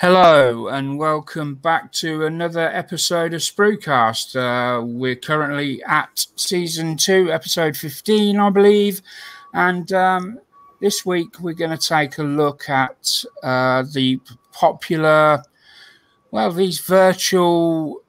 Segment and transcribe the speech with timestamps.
[0.00, 4.36] Hello and welcome back to another episode of Spruecast.
[4.36, 9.02] Uh, we're currently at season two, episode 15, I believe.
[9.54, 10.38] And um,
[10.80, 14.20] this week we're going to take a look at uh, the
[14.52, 15.42] popular,
[16.30, 18.04] well, these virtual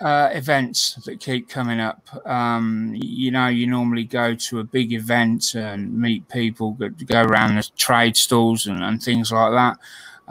[0.00, 2.08] uh, events that keep coming up.
[2.24, 7.56] Um, you know, you normally go to a big event and meet people, go, around
[7.56, 9.76] the trade stalls and, and things like that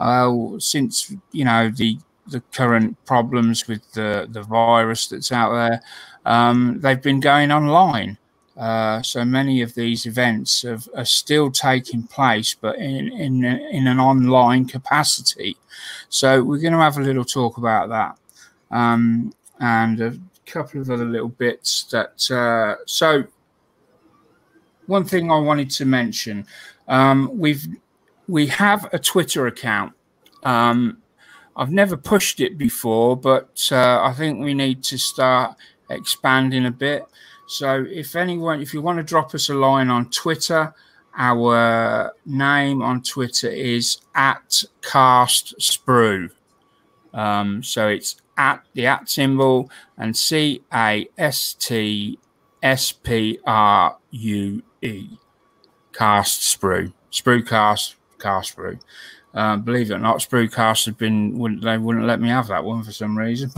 [0.00, 5.82] uh, since you know the the current problems with the the virus that's out there,
[6.24, 8.16] um, they've been going online.
[8.56, 13.86] Uh, so many of these events have, are still taking place, but in in in
[13.86, 15.56] an online capacity.
[16.08, 18.18] So we're going to have a little talk about that,
[18.70, 22.30] um, and a couple of other little bits that.
[22.30, 23.24] Uh, so
[24.86, 26.46] one thing I wanted to mention,
[26.88, 27.66] um, we've
[28.30, 29.92] we have a Twitter account.
[30.44, 30.98] Um,
[31.56, 35.56] I've never pushed it before, but uh, I think we need to start
[35.90, 37.04] expanding a bit.
[37.48, 40.72] So, if anyone, if you want to drop us a line on Twitter,
[41.16, 46.30] our name on Twitter is at Cast Sprue.
[47.12, 52.18] Um, so it's at the at symbol and C A S T
[52.62, 55.08] S P R U E.
[55.92, 56.92] Cast Sprue.
[57.10, 58.80] Sprue Cast Castbrew.
[59.32, 62.64] Uh, believe it or not, Spruecast had been wouldn't they wouldn't let me have that
[62.64, 63.50] one for some reason.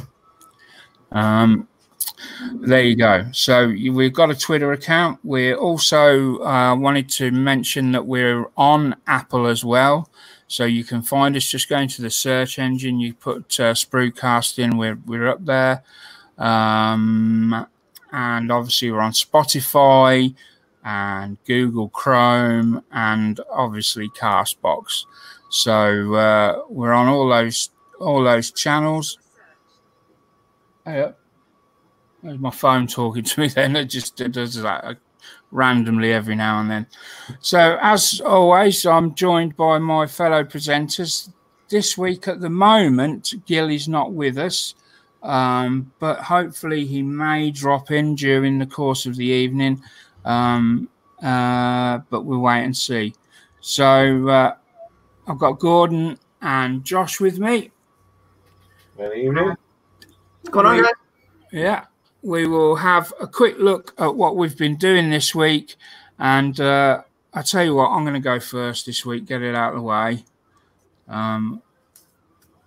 [1.11, 1.69] Um,
[2.53, 3.27] there you go.
[3.33, 5.19] So we've got a Twitter account.
[5.25, 10.09] We also uh, wanted to mention that we're on Apple as well.
[10.47, 13.01] So you can find us just going to the search engine.
[13.01, 15.83] You put uh, Spruecast in, we're, we're up there.
[16.37, 17.67] Um,
[18.13, 20.35] and obviously, we're on Spotify
[20.85, 25.05] and Google Chrome, and obviously Castbox.
[25.51, 29.19] So uh, we're on all those all those channels.
[30.87, 31.13] Yeah,
[32.23, 33.49] there's my phone talking to me.
[33.55, 34.95] Then it just it does that uh,
[35.51, 36.87] randomly every now and then.
[37.41, 41.31] So as always, I'm joined by my fellow presenters.
[41.69, 44.75] This week, at the moment, Gil is not with us.
[45.23, 49.83] Um, but hopefully he may drop in during the course of the evening.
[50.25, 50.89] Um,
[51.23, 53.15] uh, but we'll wait and see.
[53.61, 54.55] So uh,
[55.27, 57.71] I've got Gordon and Josh with me.
[58.97, 59.57] Good evening.
[60.43, 60.91] What's going on.
[61.53, 61.85] Yeah,
[62.23, 65.77] we will have a quick look at what we've been doing this week.
[66.19, 67.03] And uh,
[67.35, 69.81] I tell you what, I'm going to go first this week, get it out of
[69.81, 70.25] the way.
[71.09, 71.63] Um,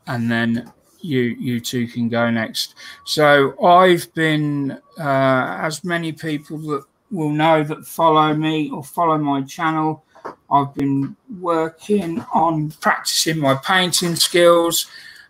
[0.07, 2.75] and then you you two can go next.
[3.05, 6.83] So I've been, uh, as many people that
[7.15, 10.03] will know that follow me or follow my channel.
[10.51, 14.87] I've been working on practicing my painting skills,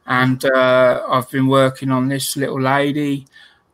[0.07, 3.27] and uh, I've been working on this little lady.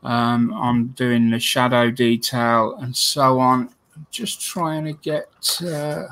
[0.03, 3.69] Um, I'm doing the shadow detail and so on.
[4.09, 5.29] Just trying to get
[5.61, 6.07] uh,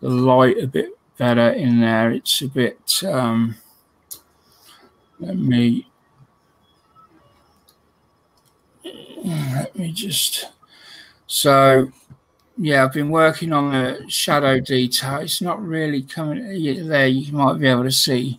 [0.00, 2.12] the light a bit better in there.
[2.12, 3.02] It's a bit.
[3.04, 3.56] Um,
[5.18, 5.88] let me.
[9.24, 10.52] Let me just
[11.26, 11.90] so,
[12.56, 15.18] yeah, I've been working on the shadow detail.
[15.18, 17.06] It's not really coming there.
[17.06, 18.38] You might be able to see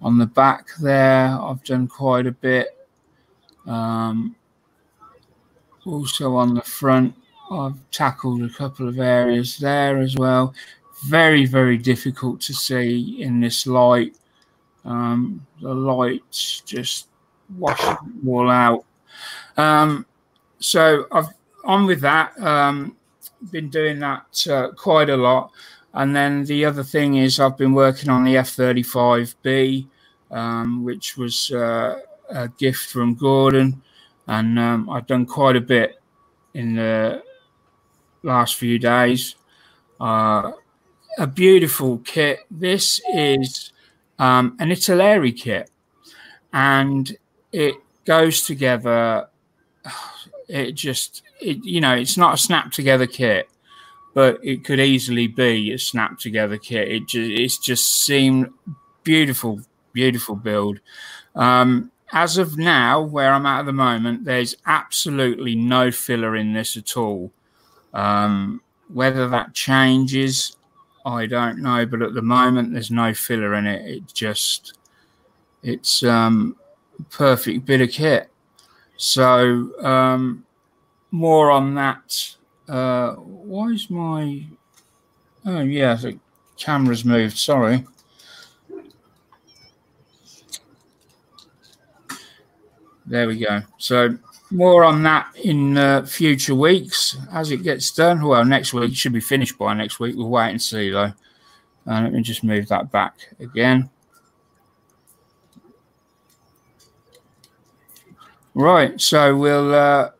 [0.00, 1.28] on the back there.
[1.28, 2.76] I've done quite a bit.
[3.66, 4.34] Um,
[5.86, 7.14] also on the front,
[7.50, 10.54] I've tackled a couple of areas there as well.
[11.06, 14.16] Very, very difficult to see in this light.
[14.84, 17.08] Um, the light's just
[17.56, 17.96] washing
[18.26, 18.84] all out.
[19.56, 20.06] Um,
[20.58, 21.28] so I've
[21.68, 22.36] on with that.
[22.40, 22.96] Um,
[23.52, 25.52] been doing that uh, quite a lot.
[25.94, 29.86] And then the other thing is, I've been working on the F 35B,
[30.30, 33.82] um, which was uh, a gift from Gordon.
[34.26, 36.00] And um, I've done quite a bit
[36.54, 37.22] in the
[38.22, 39.36] last few days.
[40.00, 40.52] Uh,
[41.18, 42.40] a beautiful kit.
[42.50, 43.72] This is
[44.18, 45.70] um, an Italeri kit,
[46.52, 47.16] and
[47.52, 49.28] it goes together.
[50.48, 53.48] It just it, you know, it's not a snap together kit,
[54.14, 56.88] but it could easily be a snap together kit.
[56.88, 58.50] It just, it's just seemed
[59.04, 59.60] beautiful,
[59.92, 60.80] beautiful build.
[61.34, 66.54] Um, as of now, where I'm at at the moment, there's absolutely no filler in
[66.54, 67.30] this at all.
[67.92, 70.56] Um, whether that changes,
[71.04, 73.86] I don't know, but at the moment, there's no filler in it.
[73.86, 74.78] It just,
[75.62, 76.56] it's um,
[77.10, 78.30] perfect bit of kit.
[78.98, 80.44] So um,
[81.12, 82.36] more on that.
[82.68, 84.44] Uh, why is my?
[85.46, 86.18] Oh yeah, the
[86.58, 87.38] camera's moved.
[87.38, 87.86] Sorry.
[93.06, 93.62] There we go.
[93.78, 94.18] So
[94.50, 98.20] more on that in uh, future weeks as it gets done.
[98.22, 100.16] Well, next week should be finished by next week.
[100.16, 101.12] We'll wait and see though.
[101.86, 103.88] Uh, let me just move that back again.
[108.58, 110.10] Right, so we'll uh,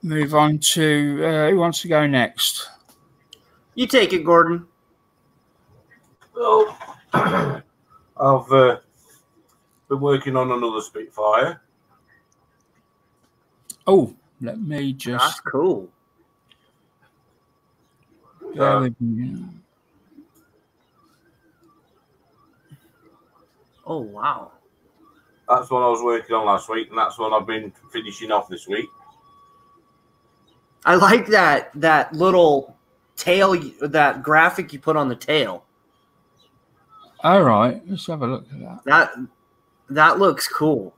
[0.00, 2.70] move on to uh, who wants to go next.
[3.74, 4.68] You take it, Gordon.
[6.32, 6.78] Well,
[7.12, 7.62] I've
[8.52, 8.78] uh,
[9.88, 11.60] been working on another Spitfire.
[13.84, 15.24] Oh, let me just.
[15.24, 15.44] That's just.
[15.46, 15.88] cool.
[18.54, 19.42] bear with me.
[23.84, 24.52] Oh wow.
[25.48, 28.48] That's one I was working on last week, and that's one I've been finishing off
[28.48, 28.88] this week.
[30.84, 32.76] I like that that little
[33.16, 35.64] tail that graphic you put on the tail.
[37.24, 38.84] All right, let's have a look at that.
[38.84, 39.12] That
[39.90, 40.94] that looks cool.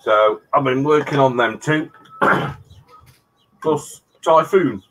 [0.00, 1.90] So I've been working on them too.
[3.62, 4.82] Plus Typhoon.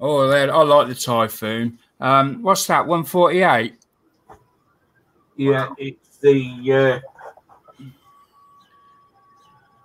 [0.00, 1.78] Oh, there- I like the Typhoon.
[2.00, 2.86] Um, what's that?
[2.86, 3.74] One forty-eight.
[5.40, 7.02] Yeah, it's the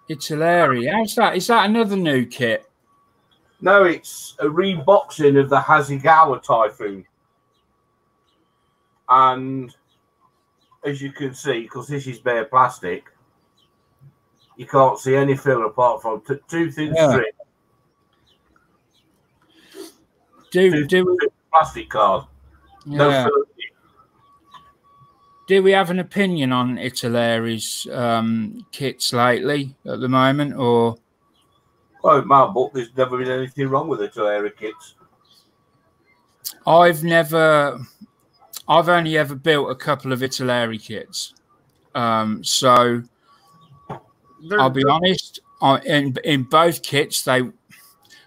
[0.09, 0.91] uh, hilarious.
[0.93, 1.37] How's that?
[1.37, 2.69] Is that another new kit?
[3.61, 7.05] no, it's a reboxing of the Hasegawa Typhoon.
[9.07, 9.73] And
[10.83, 13.05] as you can see, because this is bare plastic,
[14.57, 17.11] you can't see any filler apart from t- two thin Yeah.
[17.11, 17.37] strips,
[20.51, 22.25] Do two do thin plastic card.
[22.85, 23.23] No yeah.
[23.23, 23.45] filler.
[25.47, 30.97] Do we have an opinion on Italeri's um, kits lately at the moment, or
[32.03, 34.93] Oh, in my book, there's never been anything wrong with the Italeri kits.
[36.67, 37.79] I've never,
[38.67, 41.33] I've only ever built a couple of Italeri kits.
[41.95, 43.01] Um, so
[44.47, 45.39] They're- I'll be honest.
[45.61, 47.41] I, in in both kits, they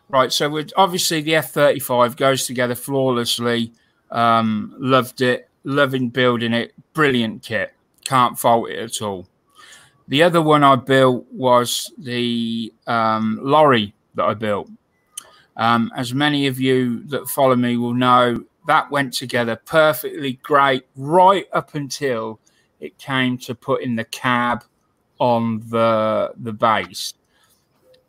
[0.08, 0.32] right.
[0.32, 3.72] So with obviously the F thirty five goes together flawlessly.
[4.10, 6.74] Um, loved it, loving building it.
[6.92, 7.74] Brilliant kit.
[8.04, 9.28] Can't fault it at all.
[10.08, 14.68] The other one I built was the um, lorry that I built.
[15.56, 20.86] Um, as many of you that follow me will know, that went together perfectly great
[20.94, 22.38] right up until
[22.80, 24.64] it came to putting the cab
[25.18, 27.14] on the the base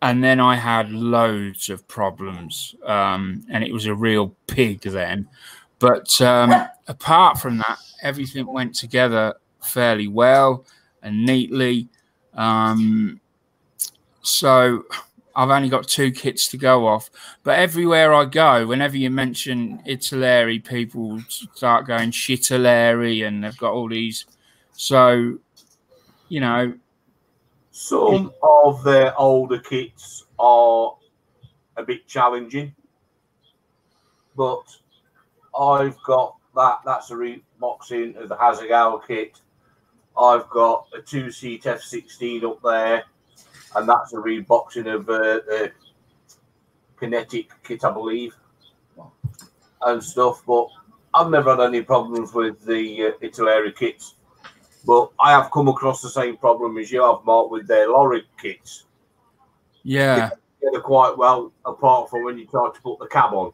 [0.02, 5.28] and then i had loads of problems um, and it was a real pig then
[5.80, 10.66] but um, apart from that everything went together fairly well
[11.02, 11.88] and neatly.
[12.34, 13.22] Um,
[14.22, 14.84] so
[15.36, 17.10] i've only got two kits to go off
[17.44, 21.20] but everywhere i go whenever you mention italeri people
[21.56, 24.26] start going shitaleri and they've got all these.
[24.74, 25.38] So
[26.28, 26.74] you know
[27.72, 30.98] Some of their older kits are
[31.78, 32.76] a bit challenging,
[34.36, 34.64] but
[35.58, 36.80] I've got that.
[36.86, 39.40] That's a reboxing of the Hasegawa kit.
[40.18, 43.04] I've got a two-seat F16 up there,
[43.76, 45.72] and that's a reboxing of uh, the
[47.00, 48.36] Kinetic kit, I believe,
[49.84, 50.44] and stuff.
[50.46, 50.68] But
[51.14, 54.16] I've never had any problems with the uh, Italeri kits.
[54.86, 58.24] But I have come across the same problem as you have, Mark, with their lorry
[58.42, 58.86] kits.
[59.84, 60.30] yeah
[60.62, 63.54] They're quite well, apart from when you try to put the cab on.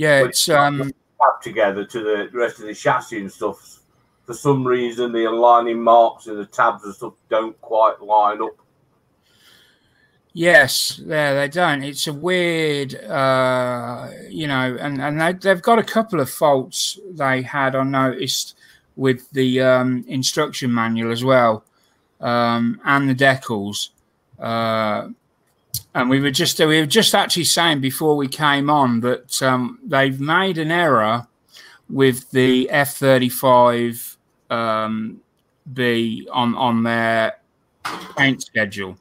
[0.00, 3.80] Yeah it's um Cab together to the rest of the chassis and stuff.
[4.24, 8.56] For some reason, the aligning marks and the tabs and stuff don't quite line up.
[10.32, 11.82] Yes, yeah, they don't.
[11.82, 16.98] It's a weird, uh, you know, and and they, they've got a couple of faults
[17.10, 17.74] they had.
[17.74, 18.54] I noticed
[18.94, 21.64] with the um, instruction manual as well,
[22.20, 23.88] um, and the decals.
[24.38, 25.08] Uh,
[25.94, 29.78] and we were just we were just actually saying before we came on that um,
[29.84, 31.26] they've made an error
[31.88, 34.16] with the F thirty five
[34.50, 35.20] um,
[35.72, 37.34] B on on their
[38.16, 38.96] paint schedule.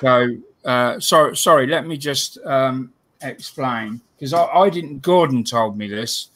[0.00, 1.66] So uh, sorry, sorry.
[1.66, 2.92] Let me just um,
[3.22, 5.02] explain because I, I didn't.
[5.02, 6.28] Gordon told me this.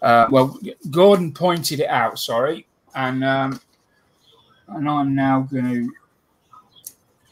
[0.00, 0.58] Uh, well,
[0.90, 2.18] Gordon pointed it out.
[2.18, 3.60] Sorry, and um,
[4.68, 5.92] and I'm now going to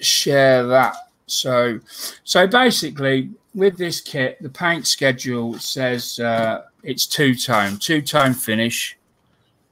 [0.04, 0.94] share that.
[1.32, 1.80] So,
[2.24, 8.34] so basically, with this kit, the paint schedule says uh, it's two tone, two tone
[8.34, 8.96] finish.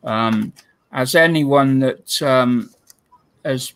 [0.03, 0.53] Um,
[0.93, 2.71] as anyone that um,
[3.45, 3.75] has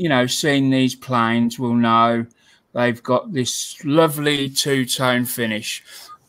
[0.00, 2.24] you know, seen these planes will know
[2.72, 5.84] they've got this lovely two tone finish.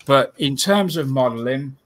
[0.05, 1.77] But in terms of modeling,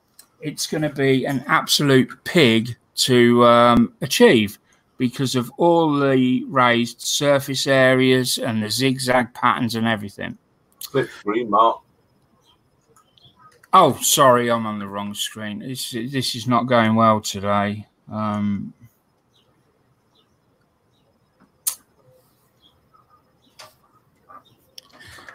[0.41, 4.57] it's going to be an absolute pig to um, achieve
[4.97, 10.37] because of all the raised surface areas and the zigzag patterns and everything.
[10.83, 11.81] Click screen, Mark.
[13.73, 15.59] Oh, sorry, I'm on the wrong screen.
[15.59, 17.85] This this is not going well today.
[18.09, 18.73] Um,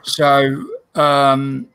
[0.03, 0.65] so
[0.95, 1.69] um,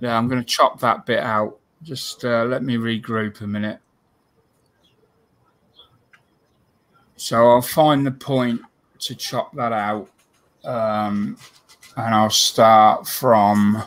[0.00, 1.58] yeah, I'm going to chop that bit out.
[1.82, 3.80] Just uh, let me regroup a minute.
[7.24, 8.60] So I'll find the point
[8.98, 10.10] to chop that out.
[10.62, 11.38] Um,
[11.96, 13.82] and I'll start from.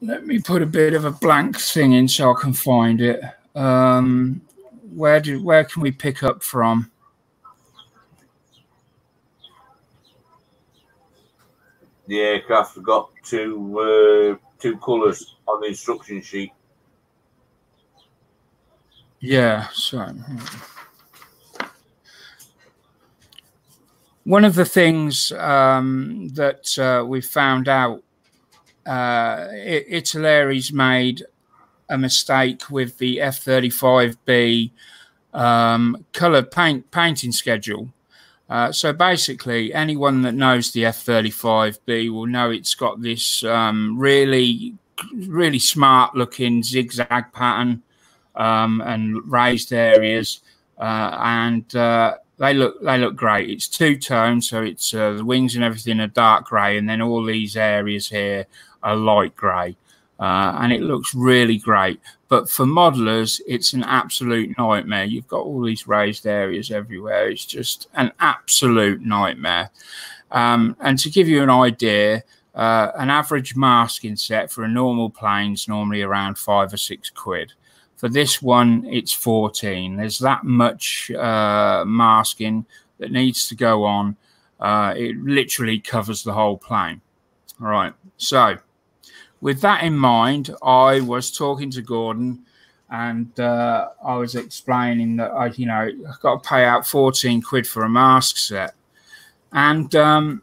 [0.00, 3.22] Let me put a bit of a blank thing in so I can find it.
[3.54, 4.40] Um,
[4.92, 6.90] where do where can we pick up from?
[12.08, 16.50] The aircraft got two uh, two colours on the instruction sheet.
[19.24, 20.04] Yeah, so
[24.24, 28.02] one of the things um, that uh, we found out,
[28.84, 29.46] uh,
[30.72, 31.24] made
[31.88, 34.72] a mistake with the F-35B
[35.32, 37.92] um, color paint painting schedule.
[38.50, 44.74] Uh, so basically, anyone that knows the F-35B will know it's got this um, really,
[45.14, 47.84] really smart looking zigzag pattern
[48.34, 50.40] um, and raised areas,
[50.78, 53.50] uh, and uh, they look they look great.
[53.50, 57.02] It's two tone, so it's uh, the wings and everything are dark grey, and then
[57.02, 58.46] all these areas here
[58.82, 59.76] are light grey,
[60.18, 62.00] uh, and it looks really great.
[62.28, 65.04] But for modelers, it's an absolute nightmare.
[65.04, 67.28] You've got all these raised areas everywhere.
[67.28, 69.70] It's just an absolute nightmare.
[70.30, 72.24] Um, and to give you an idea,
[72.54, 77.10] uh, an average masking set for a normal plane is normally around five or six
[77.10, 77.52] quid.
[78.02, 79.94] For this one, it's 14.
[79.94, 82.66] There's that much uh, masking
[82.98, 84.16] that needs to go on.
[84.58, 87.00] Uh, it literally covers the whole plane.
[87.60, 87.92] All right.
[88.16, 88.58] So,
[89.40, 92.44] with that in mind, I was talking to Gordon
[92.90, 97.40] and uh, I was explaining that I, you know, I've got to pay out 14
[97.40, 98.74] quid for a mask set.
[99.52, 100.42] And um,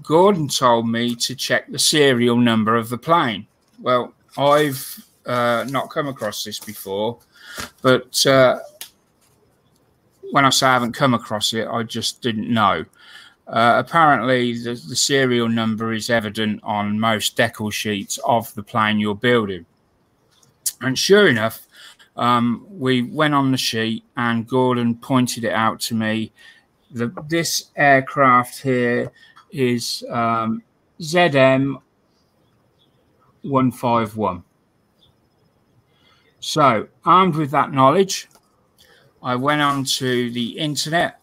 [0.00, 3.48] Gordon told me to check the serial number of the plane.
[3.80, 7.18] Well, I've uh, not come across this before,
[7.82, 8.58] but uh,
[10.30, 12.84] when I say I haven't come across it, I just didn't know.
[13.46, 19.00] Uh, apparently, the, the, serial number is evident on most decal sheets of the plane
[19.00, 19.66] you're building.
[20.82, 21.66] And sure enough,
[22.16, 26.32] um, we went on the sheet and Gordon pointed it out to me.
[26.92, 29.10] The, this aircraft here
[29.50, 30.62] is um,
[31.00, 31.80] ZM
[33.42, 34.44] 151.
[36.40, 38.28] So, armed with that knowledge,
[39.22, 41.20] I went onto the internet.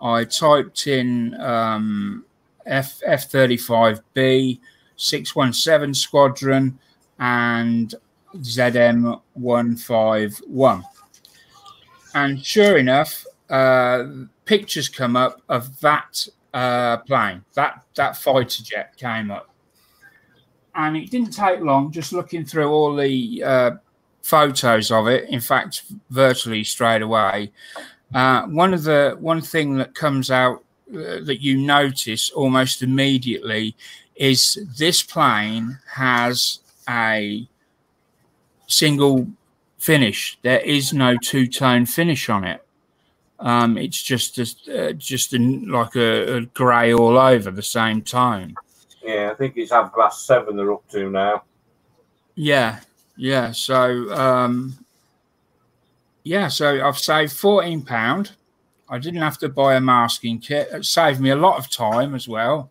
[0.00, 2.24] I typed in um,
[2.64, 4.60] F F thirty five B
[4.96, 6.78] six one seven squadron
[7.18, 7.94] and
[8.36, 10.84] ZM one five one,
[12.14, 14.04] and sure enough, uh,
[14.44, 17.44] pictures come up of that uh, plane.
[17.54, 19.50] That that fighter jet came up,
[20.76, 21.90] and it didn't take long.
[21.90, 23.70] Just looking through all the uh,
[24.24, 25.28] photos of it.
[25.28, 27.52] In fact, virtually straight away.
[28.14, 33.76] Uh, one of the one thing that comes out uh, that you notice almost immediately
[34.16, 37.46] is this plane has a
[38.66, 39.28] single
[39.78, 40.38] finish.
[40.42, 42.64] There is no two tone finish on it.
[43.40, 48.00] Um, it's just a, uh, just a, like a, a grey all over the same
[48.00, 48.54] tone.
[49.02, 51.42] Yeah, I think it's Avgas seven they're up to now.
[52.36, 52.80] Yeah,
[53.16, 53.52] yeah.
[53.52, 54.78] So, um,
[56.22, 56.48] yeah.
[56.48, 58.32] So I've saved fourteen pound.
[58.88, 60.68] I didn't have to buy a masking kit.
[60.72, 62.70] It saved me a lot of time as well.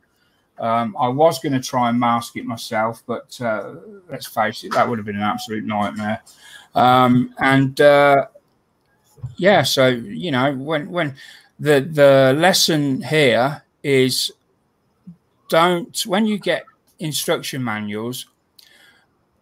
[0.59, 3.73] Um, I was going to try and mask it myself, but uh,
[4.09, 6.21] let's face it, that would have been an absolute nightmare.
[6.75, 8.27] Um, and uh,
[9.37, 11.15] yeah, so you know, when when
[11.59, 14.31] the the lesson here is
[15.49, 16.65] don't when you get
[16.99, 18.27] instruction manuals,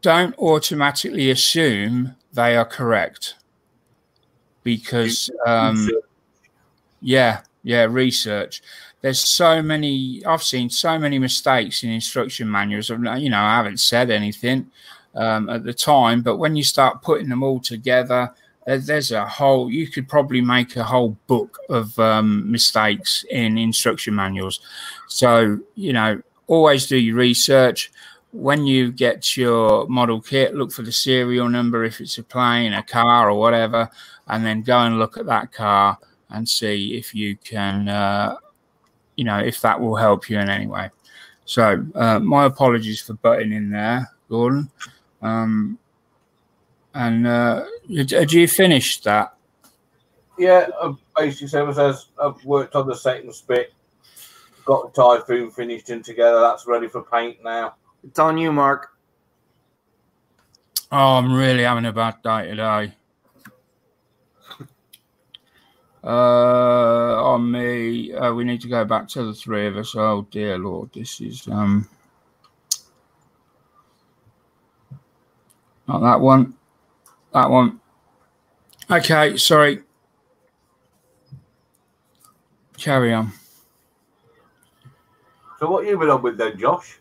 [0.02, 3.36] don't automatically assume they are correct.
[4.64, 5.90] Because um,
[7.02, 8.62] yeah yeah research.
[9.02, 12.90] There's so many i've seen so many mistakes in instruction manuals.
[12.90, 14.70] You know i haven't said anything
[15.16, 18.32] um, at the time but when you start putting them all together
[18.66, 24.16] there's a whole you could probably make a whole book of um, mistakes in instruction
[24.16, 24.60] manuals.
[25.08, 27.92] So you know always do your research
[28.32, 32.74] when you get your model kit, look for the serial number if it's a plane,
[32.74, 33.90] a car, or whatever,
[34.28, 35.98] and then go and look at that car
[36.30, 38.38] and see if you can, uh,
[39.18, 40.90] you know, if that will help you in any way.
[41.46, 44.72] So, uh, my apologies for butting in there, Gordon.
[45.22, 45.78] Um,
[46.94, 49.36] and uh, you finished that?
[50.38, 53.74] Yeah, uh, basically, says I've worked on the second spit,
[54.66, 56.40] got the typhoon finished and together.
[56.40, 57.76] That's ready for paint now.
[58.04, 58.90] It's on you, Mark.
[60.92, 62.94] Oh, I'm really having a bad day today.
[66.04, 69.96] Uh, on me, uh, we need to go back to the three of us.
[69.96, 71.88] Oh dear Lord, this is um,
[75.88, 76.56] not that one,
[77.34, 77.80] that one.
[78.90, 79.84] Okay, sorry.
[82.78, 83.32] Carry on.
[85.60, 87.01] So, what you been on with then, Josh?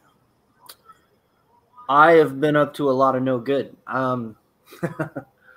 [1.90, 3.76] I have been up to a lot of no good.
[3.86, 4.36] Um,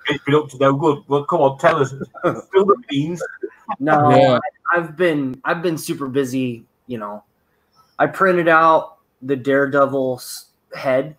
[0.06, 0.98] It's been up to no good.
[1.08, 1.90] Well, come on, tell us.
[1.90, 3.22] Spill the beans.
[3.80, 4.38] no, Yeah.
[4.72, 6.66] I, I've been I've been super busy.
[6.88, 7.24] You know,
[7.98, 11.16] I printed out the Daredevil's head.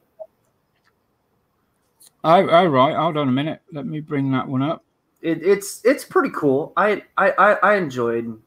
[2.24, 2.96] Oh, oh, right.
[2.96, 3.62] Hold on a minute.
[3.72, 4.84] Let me bring that one up.
[5.24, 6.72] It, it's it's pretty cool.
[6.78, 8.40] I I I, I enjoyed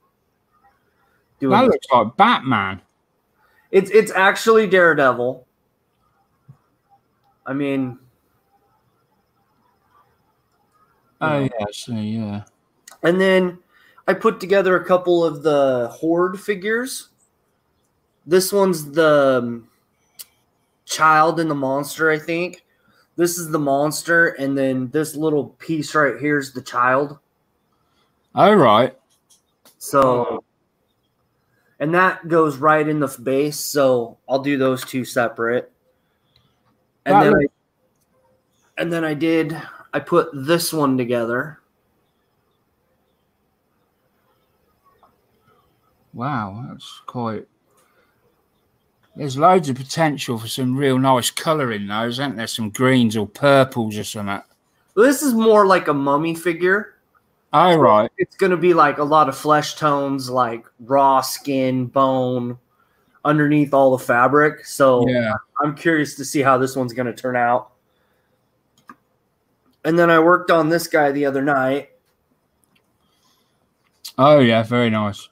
[1.41, 1.51] doing.
[1.51, 1.71] That it.
[1.71, 2.81] looks like Batman.
[3.73, 5.48] It's it's actually Daredevil.
[7.49, 7.99] I mean,
[11.21, 11.67] Oh, yeah.
[11.73, 12.45] So, yeah.
[13.03, 13.59] and then
[14.07, 17.09] I put together a couple of the Horde figures.
[18.27, 19.69] This one's the um,
[20.85, 22.65] child and the monster, I think.
[23.17, 27.19] This is the monster, and then this little piece right here is the child.
[28.35, 28.97] All right.
[29.79, 30.45] So,
[31.81, 33.59] and that goes right in the base.
[33.59, 35.73] So I'll do those two separate.
[37.09, 39.59] And That then, I, and then I did.
[39.95, 41.59] I put this one together.
[46.13, 46.67] Wow.
[46.69, 47.47] That's quite.
[49.17, 52.47] There's loads of potential for some real nice colour in those, isn't there?
[52.47, 54.43] Some greens or purples or something.
[54.95, 56.97] This is more like a mummy figure.
[57.55, 58.11] Oh, right.
[58.19, 62.59] It's going to be like a lot of flesh tones, like raw skin, bone,
[63.29, 64.65] underneath all the fabric.
[64.65, 65.35] So Yeah.
[65.63, 67.73] I'm curious to see how this one's going to turn out.
[69.85, 71.91] And then I worked on this guy the other night.
[74.17, 74.63] Oh, yeah.
[74.63, 75.29] Very nice.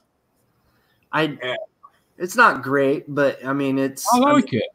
[1.11, 1.55] I Yeah.
[2.19, 4.69] it's not great, but I mean it's I I like mean, it.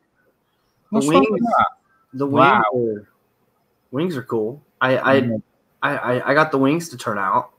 [0.90, 1.68] What's the wings, that?
[2.14, 2.64] the wings Wow.
[2.76, 3.08] are
[3.92, 4.62] wings are cool.
[4.82, 5.42] I I, Mhm.
[5.84, 7.52] I I I got the wings to turn out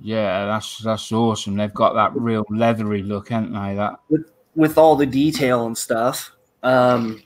[0.00, 1.56] Yeah, that's that's awesome.
[1.56, 3.74] They've got that real leathery look, haven't they?
[3.76, 4.00] That
[4.60, 6.32] with all the detail and stuff.
[6.62, 7.22] Um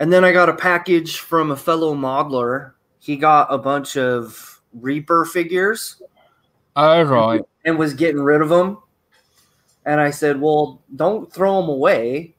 [0.00, 2.72] and then I got a package from a fellow modeler.
[3.00, 6.00] He got a bunch of Reaper figures
[6.76, 8.78] oh right, and was getting rid of them.
[9.84, 12.34] And I said, "Well, don't throw them away.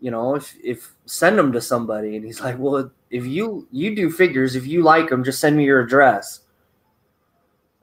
[0.00, 3.94] You know, if if send them to somebody." And he's like, "Well, if you you
[3.94, 6.40] do figures, if you like them, just send me your address."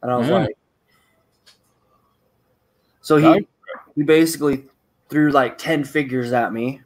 [0.02, 0.36] And I was Yeah.
[0.36, 0.58] like,
[3.02, 3.46] so he
[3.96, 4.66] he basically
[5.10, 6.82] threw like ten figures at me.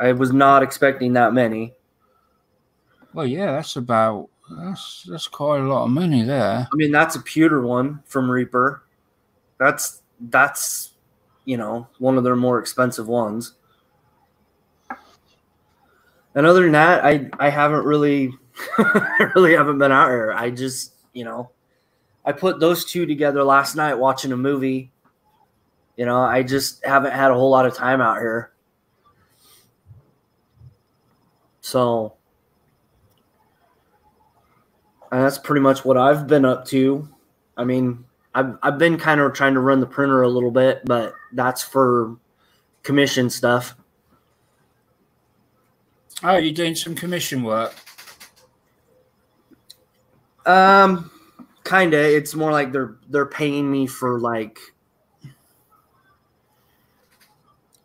[0.00, 1.74] I was not expecting that many.
[3.12, 6.68] well yeah, that's about that's that's quite a lot of money there.
[6.70, 8.82] I mean, that's a pewter one from Reaper.
[9.58, 10.92] That's that's
[11.44, 13.54] you know one of their more expensive ones.
[16.34, 18.32] And other than that, I I haven't really
[18.78, 20.32] I really haven't been out here.
[20.32, 21.50] I just you know
[22.24, 24.92] I put those two together last night watching a movie.
[25.98, 28.52] You know, I just haven't had a whole lot of time out here.
[31.60, 32.14] So
[35.10, 37.08] and that's pretty much what I've been up to.
[37.56, 40.82] I mean, I've I've been kind of trying to run the printer a little bit,
[40.84, 42.16] but that's for
[42.84, 43.74] commission stuff.
[46.22, 47.74] Oh, you're doing some commission work.
[50.46, 51.10] Um,
[51.64, 52.00] kind of.
[52.00, 54.58] It's more like they're they're paying me for like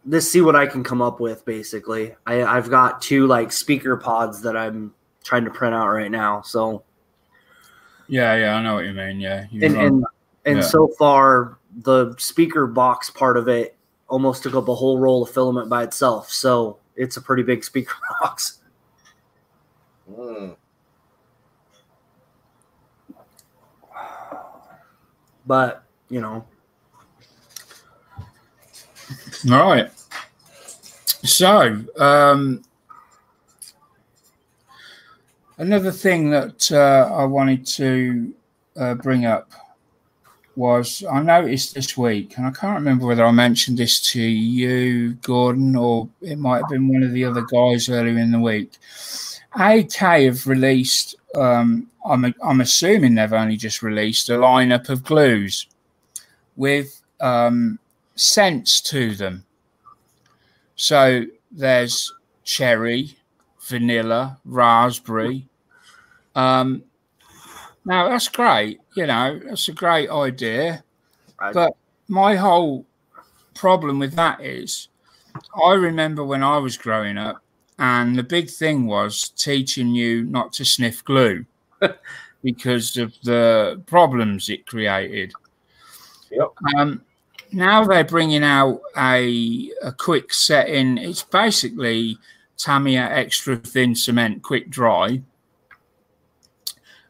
[0.06, 1.46] let's see what I can come up with.
[1.46, 6.12] Basically, I I've got two like speaker pods that I'm trying to print out right
[6.12, 6.42] now.
[6.42, 6.84] So
[8.08, 9.20] Yeah, yeah, I know what you mean.
[9.20, 10.06] Yeah, you and and,
[10.46, 10.64] and Yeah.
[10.64, 13.76] so far the speaker box part of it
[14.08, 16.30] almost took up a whole roll of filament by itself.
[16.30, 18.60] So it's a pretty big speaker box.
[20.12, 20.56] Mm.
[25.46, 26.46] But you know,
[29.52, 29.92] All right.
[31.06, 32.64] So, um,
[35.58, 38.34] another thing that uh, I wanted to
[38.78, 39.52] uh, bring up
[40.56, 45.14] was I noticed this week, and I can't remember whether I mentioned this to you,
[45.16, 48.72] Gordon, or it might have been one of the other guys earlier in the week.
[49.56, 55.68] AK have released, um, I'm, I'm assuming they've only just released a lineup of glues
[56.56, 57.80] with um,
[58.16, 59.46] scents to them.
[60.76, 63.18] So there's cherry,
[63.62, 65.48] vanilla, raspberry.
[66.36, 66.84] Um,
[67.86, 70.84] now that's great, you know, that's a great idea.
[71.54, 71.76] But
[72.08, 72.86] my whole
[73.54, 74.88] problem with that is
[75.64, 77.42] I remember when I was growing up,
[77.80, 81.46] and the big thing was teaching you not to sniff glue
[82.44, 85.34] because of the problems it created.
[86.32, 86.50] Yep.
[86.78, 87.02] Um,
[87.54, 90.98] now they're bringing out a a quick setting.
[90.98, 92.18] It's basically
[92.58, 95.22] Tamiya extra thin cement quick dry,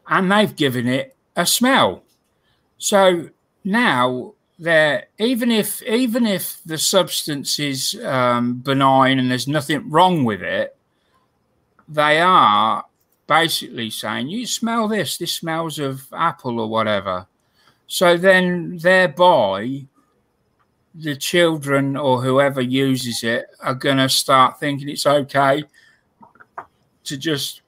[0.08, 2.02] and they've given it a smell.
[2.78, 3.30] So
[3.64, 10.24] now they're even if even if the substance is um, benign and there's nothing wrong
[10.24, 10.76] with it,
[11.88, 12.84] they are
[13.26, 15.16] basically saying you smell this.
[15.16, 17.26] This smells of apple or whatever.
[17.86, 19.86] So then thereby
[20.94, 25.64] the children or whoever uses it are going to start thinking it's okay
[27.04, 27.62] to just,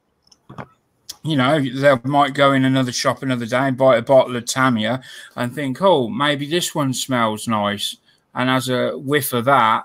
[1.22, 4.44] you know, they might go in another shop another day and buy a bottle of
[4.44, 5.02] Tamiya
[5.34, 7.96] and think, oh, maybe this one smells nice.
[8.34, 9.84] And as a whiff of that,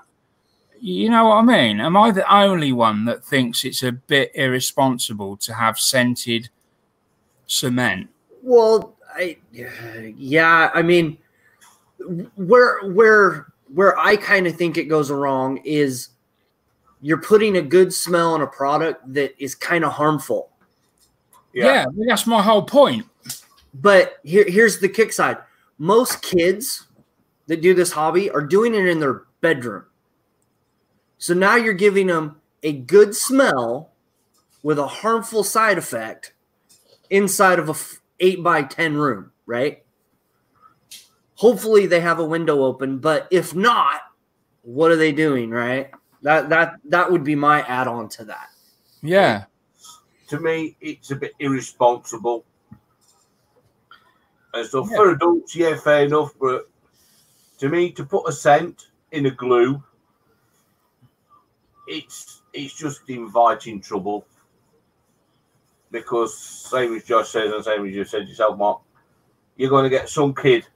[0.80, 1.80] you know what I mean?
[1.80, 6.48] Am I the only one that thinks it's a bit irresponsible to have scented
[7.46, 8.08] cement?
[8.42, 11.18] Well, I yeah, I mean
[12.36, 16.08] where where where I kind of think it goes wrong is
[17.00, 20.50] you're putting a good smell on a product that is kind of harmful.
[21.52, 21.86] Yeah.
[22.08, 23.06] that's my whole point.
[23.74, 25.38] But here, here's the kick side.
[25.78, 26.86] Most kids
[27.46, 29.84] that do this hobby are doing it in their bedroom.
[31.18, 33.90] So now you're giving them a good smell
[34.62, 36.32] with a harmful side effect
[37.10, 39.81] inside of a f- eight by 10 room, right?
[41.42, 44.02] Hopefully they have a window open, but if not,
[44.62, 45.90] what are they doing, right?
[46.22, 48.46] That that that would be my add-on to that.
[49.02, 49.46] Yeah.
[50.28, 52.44] To me, it's a bit irresponsible.
[54.54, 54.96] And so Yeah.
[54.96, 56.32] for adults, yeah, fair enough.
[56.40, 56.70] But
[57.58, 59.82] to me, to put a scent in a glue,
[61.88, 64.24] it's it's just inviting trouble.
[65.90, 68.80] Because same as Josh says, and same as you said yourself, Mark,
[69.56, 70.68] you're going to get some kid.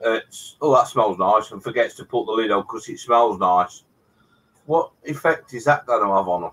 [0.00, 3.38] That's oh, that smells nice, and forgets to put the lid on because it smells
[3.38, 3.84] nice.
[4.66, 6.50] What effect is that going to have on them?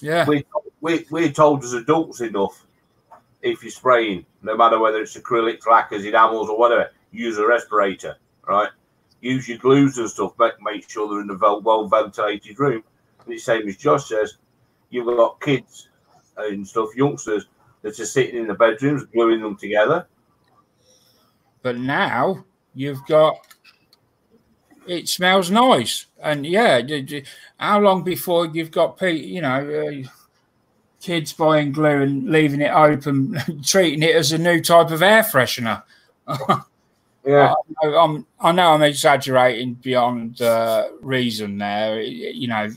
[0.00, 0.26] Yeah.
[0.26, 0.44] we,
[0.80, 2.64] we, we're told as adults enough
[3.42, 8.16] if you're spraying, no matter whether it's acrylics, lacquers, enamels, or whatever, use a respirator,
[8.46, 8.70] right?
[9.20, 12.82] Use your glues and stuff, make, make sure they're in a well, well ventilated room.
[13.24, 14.38] And it's same as Josh says,
[14.90, 15.88] you've got kids
[16.36, 17.46] and stuff, youngsters
[17.82, 20.06] that are sitting in the bedrooms gluing them together.
[21.62, 22.44] But now
[22.74, 23.38] you've got
[24.86, 26.80] it smells nice, and yeah,
[27.58, 30.08] how long before you've got you know uh,
[31.00, 35.22] kids buying glue and leaving it open, treating it as a new type of air
[35.22, 35.82] freshener?
[37.28, 37.52] Yeah.
[37.82, 42.00] I, I'm, I know I'm exaggerating beyond uh, reason there.
[42.00, 42.70] You know,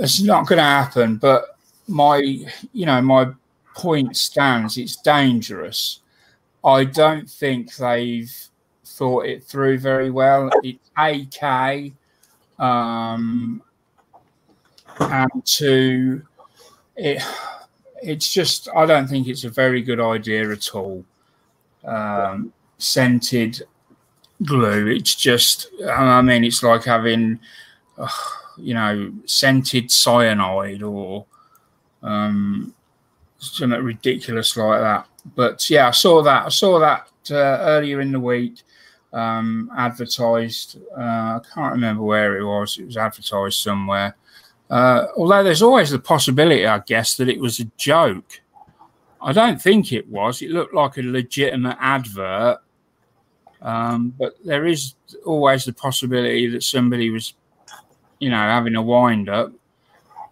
[0.00, 1.16] it's not going to happen.
[1.16, 3.30] But my, you know, my
[3.74, 4.78] point stands.
[4.78, 6.00] It's dangerous.
[6.64, 8.32] I don't think they've
[8.84, 10.50] thought it through very well.
[10.62, 11.92] It's AK,
[12.58, 13.62] um,
[14.98, 16.22] and to
[16.96, 17.22] it,
[18.02, 18.68] it's just.
[18.76, 21.04] I don't think it's a very good idea at all.
[21.84, 23.62] Um, scented
[24.42, 24.86] glue.
[24.88, 25.68] It's just.
[25.88, 27.40] I mean, it's like having,
[27.96, 28.08] uh,
[28.58, 31.24] you know, scented cyanide or
[32.02, 32.74] um,
[33.38, 35.06] something ridiculous like that.
[35.34, 36.46] But yeah, I saw that.
[36.46, 38.62] I saw that uh, earlier in the week
[39.12, 40.78] um, advertised.
[40.96, 42.78] Uh, I can't remember where it was.
[42.78, 44.16] It was advertised somewhere.
[44.68, 48.40] Uh, although there's always the possibility, I guess, that it was a joke.
[49.20, 50.42] I don't think it was.
[50.42, 52.58] It looked like a legitimate advert.
[53.60, 54.94] Um, but there is
[55.26, 57.34] always the possibility that somebody was,
[58.18, 59.52] you know, having a wind up.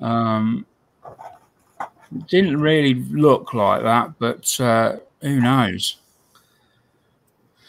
[0.00, 0.64] Um,
[2.26, 5.96] didn't really look like that, but uh, who knows?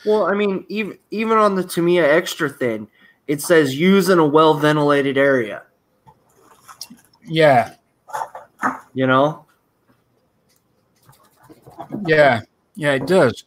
[0.05, 2.87] Well, I mean, even even on the Tamiya extra thin,
[3.27, 5.63] it says use in a well ventilated area.
[7.25, 7.75] Yeah,
[8.93, 9.45] You know,
[12.05, 12.41] yeah,
[12.75, 12.93] yeah.
[12.93, 13.43] It does.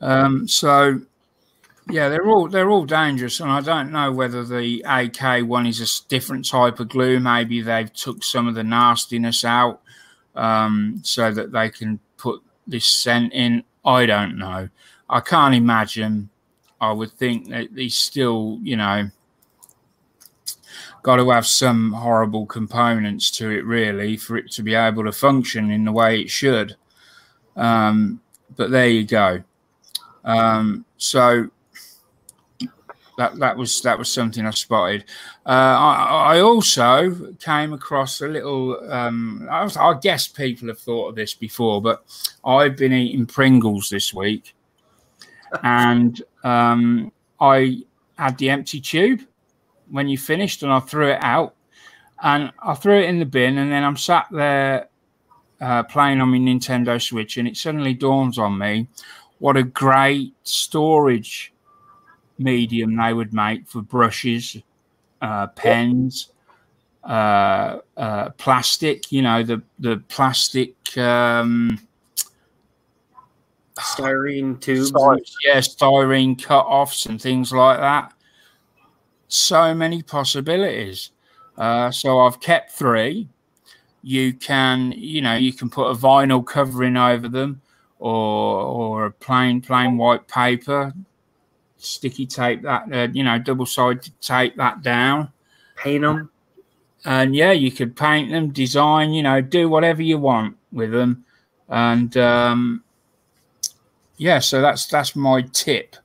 [0.00, 1.00] Um, so,
[1.90, 5.80] yeah, they're all they're all dangerous, and I don't know whether the AK one is
[5.80, 7.20] a different type of glue.
[7.20, 9.80] Maybe they've took some of the nastiness out
[10.34, 13.64] um, so that they can put this scent in.
[13.84, 14.68] I don't know.
[15.08, 16.30] I can't imagine.
[16.80, 19.10] I would think that he's still, you know,
[21.02, 25.12] got to have some horrible components to it, really, for it to be able to
[25.12, 26.76] function in the way it should.
[27.56, 28.20] Um,
[28.56, 29.42] but there you go.
[30.24, 31.48] Um, so
[33.20, 35.04] that that was that was something I spotted.
[35.44, 38.80] Uh, I, I also came across a little.
[38.90, 42.02] Um, I, was- I guess people have thought of this before, but
[42.44, 44.54] I've been eating Pringles this week,
[45.62, 47.82] and um, I
[48.18, 49.20] had the empty tube
[49.90, 51.54] when you finished, and I threw it out,
[52.22, 54.88] and I threw it in the bin, and then I'm sat there
[55.60, 58.88] uh, playing on my Nintendo Switch, and it suddenly dawns on me
[59.40, 61.49] what a great storage
[62.40, 64.56] medium they would make for brushes,
[65.22, 66.32] uh, pens,
[67.04, 69.12] uh, uh, plastic.
[69.12, 70.74] You know the the plastic.
[70.96, 71.78] Um,
[73.78, 74.92] styrene tubes.
[75.44, 78.12] Yeah, styrene cut-offs and things like that.
[79.28, 81.12] So many possibilities.
[81.56, 83.28] Uh, so I've kept three.
[84.02, 87.60] You can, you know, you can put a vinyl covering over them,
[87.98, 90.92] or or a plain plain white paper,
[91.80, 95.32] sticky tape that, uh, you know, double-sided tape that down
[95.76, 96.30] paint them.
[97.04, 101.24] and yeah, you could paint them, design, you know, do whatever you want with them,
[101.68, 102.84] and um,
[104.16, 105.96] yeah, so that's that's my tip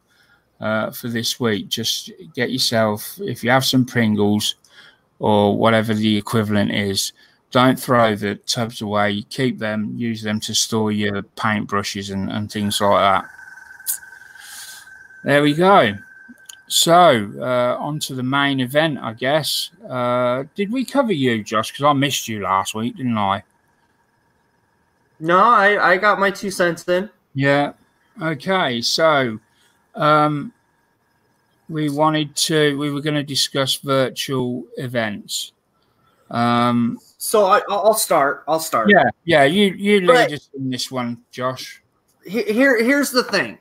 [0.62, 1.68] uh, for this week.
[1.68, 4.56] Just get yourself, if you have some Pringles
[5.20, 7.14] or whatever the equivalent is,
[7.52, 9.12] don't throw the tubs away.
[9.12, 13.30] You Keep them, use them to store your paintbrushes and, and things like that.
[15.26, 15.96] There we go.
[16.68, 19.72] So, uh, on to the main event, I guess.
[19.90, 21.72] Uh, did we cover you, Josh?
[21.72, 23.44] Because I missed you last week, didn't I?
[25.20, 27.10] No, I, I got my two cents in.
[27.34, 27.74] Yeah.
[28.22, 28.82] Okay.
[28.82, 29.40] So,
[29.96, 30.54] um,
[31.70, 35.54] we wanted to, we were going to discuss virtual events.
[36.30, 38.44] Um, So I, I'll start.
[38.48, 38.92] I'll start.
[38.92, 39.06] yeah.
[39.24, 39.44] Yeah.
[39.46, 41.82] You, you lead But- us in this one, Josh.
[42.28, 43.58] Here, here's the thing.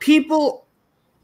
[0.00, 0.66] People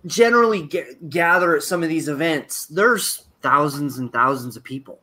[0.07, 2.67] generally get, gather at some of these events.
[2.67, 5.01] There's thousands and thousands of people.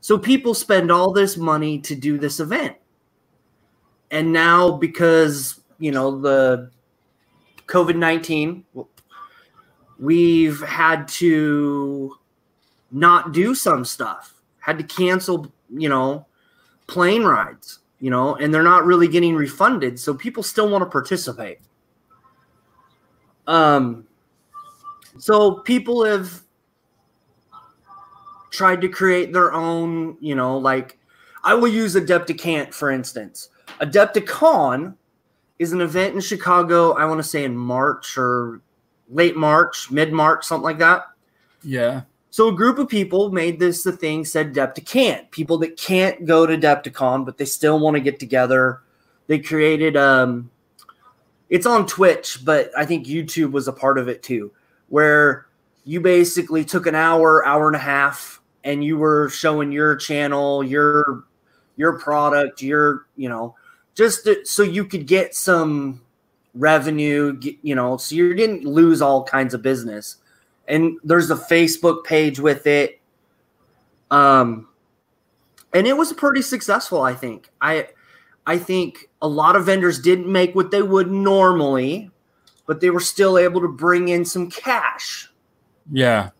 [0.00, 2.76] So people spend all this money to do this event.
[4.10, 6.70] And now because, you know, the
[7.66, 8.64] COVID-19
[10.00, 12.16] we've had to
[12.90, 14.34] not do some stuff.
[14.58, 16.26] Had to cancel, you know,
[16.86, 20.00] plane rides, you know, and they're not really getting refunded.
[20.00, 21.58] So people still want to participate.
[23.46, 24.06] Um,
[25.18, 26.42] so people have
[28.50, 30.98] tried to create their own, you know, like
[31.42, 33.48] I will use Adepticant for instance.
[33.80, 34.94] Adepticon
[35.58, 38.60] is an event in Chicago, I want to say in March or
[39.08, 41.06] late March, mid March, something like that.
[41.62, 42.02] Yeah.
[42.30, 45.30] So a group of people made this the thing said Depticant.
[45.30, 48.82] People that can't go to Depticon, but they still want to get together.
[49.26, 50.50] They created um
[51.50, 54.50] it's on Twitch, but I think YouTube was a part of it too,
[54.88, 55.46] where
[55.84, 60.64] you basically took an hour, hour and a half, and you were showing your channel,
[60.64, 61.24] your
[61.76, 63.54] your product, your, you know,
[63.94, 66.02] just to, so you could get some
[66.54, 70.16] revenue, you know, so you didn't lose all kinds of business
[70.70, 73.00] and there's a Facebook page with it.
[74.10, 74.68] Um,
[75.74, 77.50] and it was pretty successful, I think.
[77.60, 77.88] I
[78.46, 82.10] I think a lot of vendors didn't make what they would normally,
[82.66, 85.30] but they were still able to bring in some cash.
[85.92, 86.30] Yeah.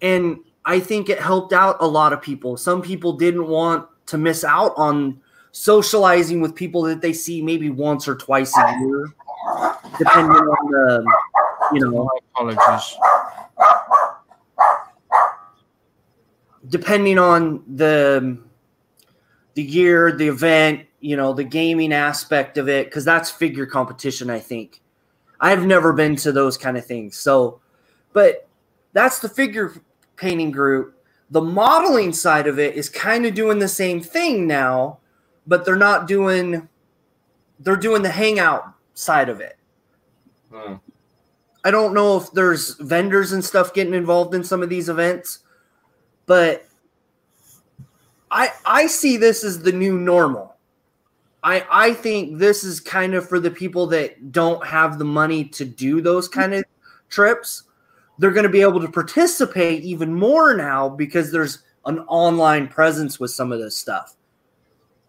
[0.00, 2.56] And I think it helped out a lot of people.
[2.56, 5.20] Some people didn't want to miss out on
[5.52, 9.06] socializing with people that they see maybe once or twice a year,
[9.98, 11.04] depending on the,
[11.72, 12.96] you know, apologies.
[16.68, 18.38] depending on the
[19.54, 24.30] the year, the event, you know, the gaming aspect of it, because that's figure competition,
[24.30, 24.80] I think.
[25.40, 27.16] I've never been to those kind of things.
[27.16, 27.60] So,
[28.12, 28.48] but
[28.92, 29.74] that's the figure
[30.16, 30.94] painting group.
[31.30, 34.98] The modeling side of it is kind of doing the same thing now,
[35.46, 36.68] but they're not doing
[37.58, 39.56] they're doing the hangout side of it.
[40.52, 40.74] Hmm.
[41.64, 45.40] I don't know if there's vendors and stuff getting involved in some of these events,
[46.26, 46.66] but
[48.30, 50.51] I I see this as the new normal.
[51.42, 55.44] I I think this is kind of for the people that don't have the money
[55.46, 56.40] to do those mm-hmm.
[56.40, 56.64] kind of
[57.08, 57.64] trips.
[58.18, 63.18] They're going to be able to participate even more now because there's an online presence
[63.18, 64.14] with some of this stuff.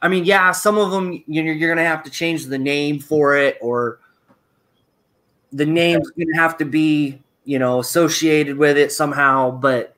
[0.01, 2.57] I mean, yeah, some of them you know, you're going to have to change the
[2.57, 3.99] name for it, or
[5.51, 9.51] the name's going to have to be you know associated with it somehow.
[9.51, 9.92] But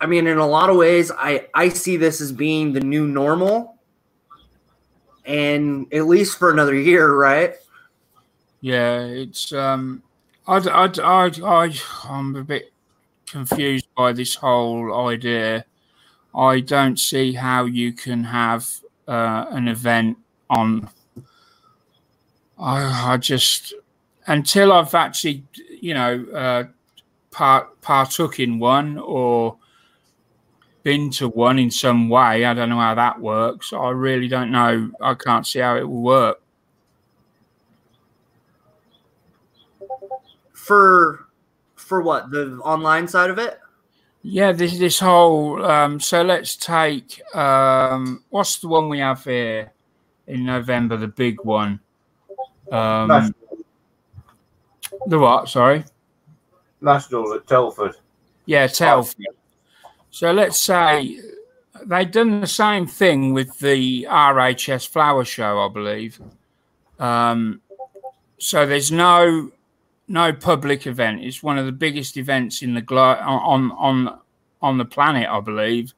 [0.00, 3.06] I mean, in a lot of ways, I I see this as being the new
[3.06, 3.76] normal,
[5.24, 7.54] and at least for another year, right?
[8.60, 10.02] Yeah, it's um,
[10.46, 12.72] I I I I I'm a bit
[13.26, 15.64] confused by this whole idea.
[16.34, 18.68] I don't see how you can have
[19.08, 20.18] uh, an event
[20.50, 20.90] on.
[22.58, 23.74] I, I just
[24.26, 25.44] until I've actually,
[25.80, 26.64] you know, uh,
[27.30, 29.56] part partook in one or
[30.86, 32.44] been to one in some way.
[32.44, 33.72] I don't know how that works.
[33.72, 34.88] I really don't know.
[35.00, 36.40] I can't see how it will work.
[40.52, 41.26] For
[41.74, 43.58] for what the online side of it?
[44.22, 45.64] Yeah, this this whole.
[45.64, 49.72] Um, so let's take um, what's the one we have here
[50.28, 51.80] in November, the big one.
[52.70, 53.34] Um,
[55.08, 55.48] the what?
[55.48, 55.84] Sorry.
[56.80, 57.96] Nationals at Telford.
[58.44, 59.26] Yeah, Telford.
[60.16, 61.20] So let's say
[61.84, 66.18] they've done the same thing with the RHS Flower Show, I believe.
[66.98, 67.60] Um,
[68.38, 69.50] so there's no
[70.08, 71.22] no public event.
[71.22, 74.18] It's one of the biggest events in the glo- on on
[74.62, 75.92] on the planet, I believe.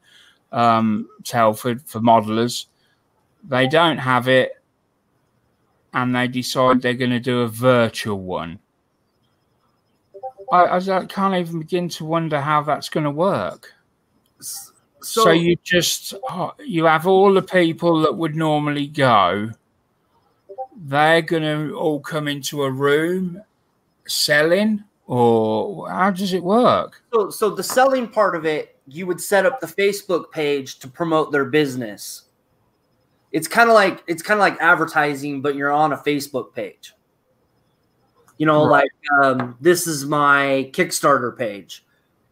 [0.51, 2.67] Um, Telford for modelers,
[3.49, 4.61] they don't have it,
[5.95, 8.59] and they decide they're going to do a virtual one.
[10.51, 13.75] I, I can't even begin to wonder how that's going to work.
[14.41, 19.51] So, so, you just oh, you have all the people that would normally go.
[20.77, 23.43] They're going to all come into a room
[24.07, 27.03] selling or how does it work?
[27.13, 30.89] So, so the selling part of it, you would set up the Facebook page to
[30.89, 32.25] promote their business.
[33.33, 36.93] It's kind of like it's kind of like advertising, but you're on a Facebook page.
[38.37, 38.85] You know, right.
[38.85, 41.85] like um, this is my Kickstarter page,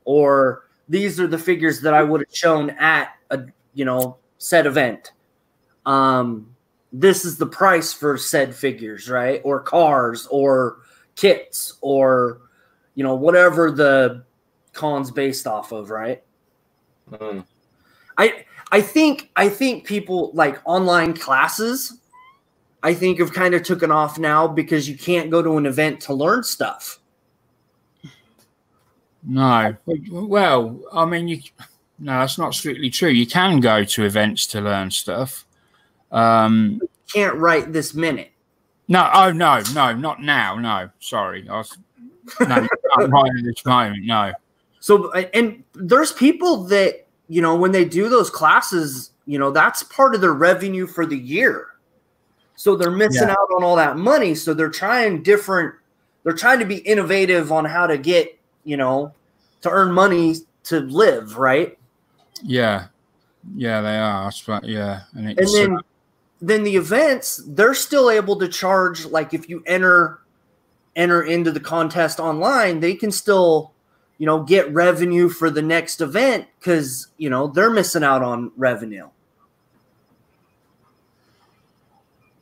[0.05, 3.41] or these are the figures that I would have shown at a
[3.75, 5.13] you know said event.
[5.85, 6.55] Um,
[6.93, 9.41] this is the price for said figures, right?
[9.45, 10.79] Or cars, or
[11.17, 12.41] kits or
[12.95, 14.25] you know whatever the
[14.73, 16.23] con's based off of, right?
[17.11, 17.45] Mm.
[18.19, 22.01] I I think I think people like online classes.
[22.83, 26.01] I think have kind of taken off now because you can't go to an event
[26.03, 27.01] to learn stuff.
[29.29, 29.77] No,
[30.11, 31.41] well, I mean, you
[31.99, 33.09] no, that's not strictly true.
[33.09, 35.45] You can go to events to learn stuff.
[36.13, 38.31] Um, you can't write this minute.
[38.89, 40.57] No, oh no, no, not now.
[40.57, 41.77] No, sorry, I was
[42.41, 44.05] no, right at this moment.
[44.05, 44.33] No.
[44.79, 49.83] So, and there's people that you know when they do those classes, you know that's
[49.83, 51.69] part of their revenue for the year.
[52.55, 53.33] So they're missing yeah.
[53.33, 54.35] out on all that money.
[54.35, 55.75] So they're trying different.
[56.23, 58.36] They're trying to be innovative on how to get
[58.67, 59.15] you know
[59.63, 61.79] to earn money to live, right?
[62.43, 62.89] Yeah,
[63.55, 64.31] yeah, they are.
[64.65, 65.79] Yeah, and, and then.
[66.43, 70.21] Then the events they're still able to charge like if you enter
[70.95, 73.73] enter into the contest online they can still
[74.19, 78.51] you know get revenue for the next event because you know they're missing out on
[78.57, 79.09] revenue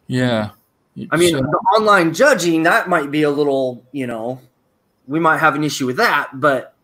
[0.06, 0.50] yeah
[1.10, 4.40] i mean the online judging that might be a little you know
[5.06, 6.74] we might have an issue with that but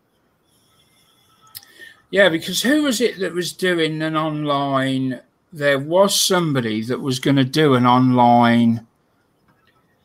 [2.09, 5.21] yeah because who was it that was doing an online
[5.53, 8.85] there was somebody that was going to do an online.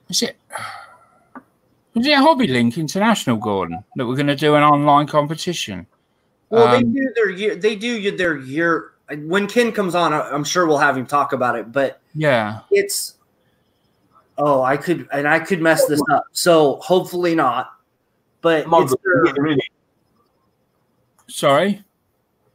[0.09, 0.37] Is it?
[1.95, 5.87] Was it a Hobby Link International, Gordon, that we're going to do an online competition?
[6.51, 7.57] Well, um, they do their year.
[7.57, 8.93] They do their year.
[9.09, 11.73] When Ken comes on, I'm sure we'll have him talk about it.
[11.73, 13.15] But yeah, it's.
[14.39, 16.27] Oh, I could, and I could mess this up.
[16.33, 17.73] So hopefully not.
[18.41, 19.57] But it's their,
[21.29, 21.85] Sorry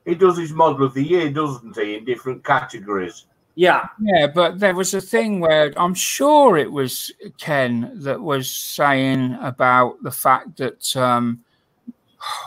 [0.06, 3.26] he does his model of the year, doesn't he, in different categories?
[3.56, 3.88] Yeah.
[4.02, 9.38] Yeah, but there was a thing where I'm sure it was Ken that was saying
[9.42, 11.44] about the fact that, um,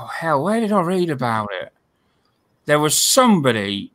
[0.01, 1.73] oh, hell, where did I read about it?
[2.65, 3.93] There was somebody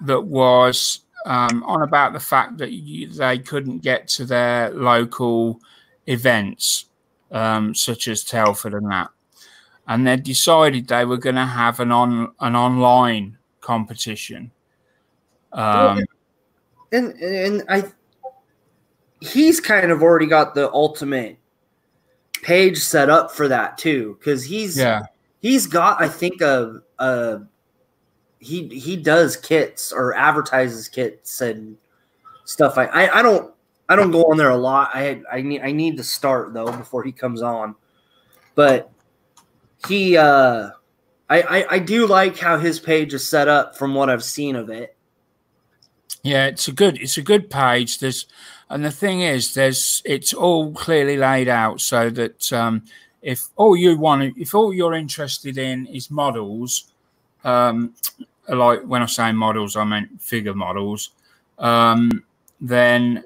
[0.00, 5.60] that was um, on about the fact that you, they couldn't get to their local
[6.06, 6.86] events,
[7.30, 9.10] um, such as Telford and that,
[9.86, 14.50] and they decided they were going to have an on an online competition.
[15.52, 16.04] Um,
[16.92, 17.84] and and I
[19.20, 21.38] he's kind of already got the ultimate
[22.42, 25.02] page set up for that too because he's yeah
[25.40, 27.40] he's got I think a a
[28.38, 31.76] he he does kits or advertises kits and
[32.44, 32.78] stuff.
[32.78, 33.52] I, I, I don't
[33.90, 34.90] I don't go on there a lot.
[34.94, 37.74] I I need I need to start though before he comes on.
[38.54, 38.90] But
[39.86, 40.70] he uh
[41.28, 44.56] I, I, I do like how his page is set up from what I've seen
[44.56, 44.96] of it.
[46.22, 47.98] Yeah, it's a good it's a good page.
[47.98, 48.26] There's
[48.68, 52.84] and the thing is there's it's all clearly laid out so that um
[53.22, 56.92] if all you want if all you're interested in is models
[57.44, 57.92] um
[58.56, 61.10] like when I say models, I meant figure models,
[61.58, 62.24] um,
[62.60, 63.24] then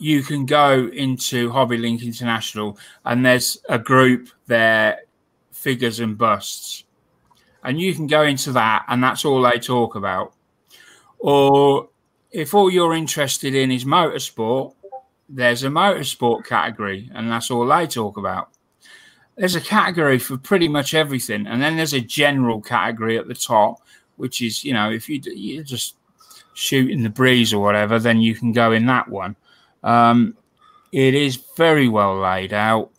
[0.00, 5.00] you can go into Hobby Link International and there's a group there,
[5.52, 6.84] figures and busts.
[7.62, 10.32] And you can go into that and that's all they talk about.
[11.18, 11.90] Or
[12.30, 14.74] if all you're interested in is motorsport,
[15.28, 18.48] there's a motorsport category and that's all they talk about.
[19.36, 21.46] There's a category for pretty much everything.
[21.46, 23.82] And then there's a general category at the top
[24.20, 25.96] which is you know if you you just
[26.52, 29.34] shoot in the breeze or whatever, then you can go in that one.
[29.82, 30.36] Um,
[30.92, 32.90] it is very well laid out.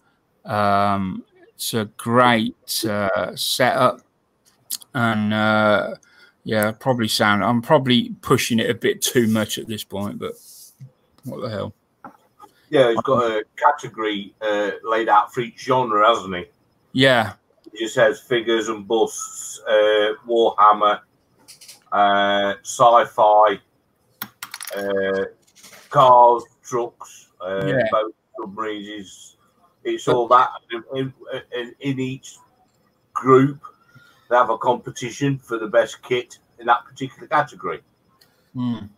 [0.45, 1.23] Um,
[1.53, 4.01] it's a great uh, setup,
[4.93, 5.95] and uh,
[6.43, 7.43] yeah, probably sound.
[7.43, 10.33] I'm probably pushing it a bit too much at this point, but
[11.23, 11.73] what the hell?
[12.69, 16.45] Yeah, he's got a category uh, laid out for each genre, hasn't he?
[16.93, 17.33] Yeah.
[17.71, 21.01] He just says figures and busts, uh, Warhammer,
[21.91, 23.59] uh, sci-fi,
[24.75, 25.25] uh,
[25.89, 27.83] cars, trucks, uh, yeah.
[27.91, 29.37] boats, submarines.
[29.83, 31.13] It's all that in,
[31.53, 32.37] in, in, each
[33.13, 33.59] group.
[34.29, 37.81] They have a competition for the best kit in that particular category.
[38.55, 38.89] Mm.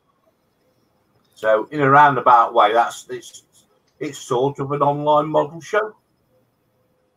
[1.36, 3.44] So, in a roundabout way, that's it's
[4.00, 5.96] it's sort of an online model show.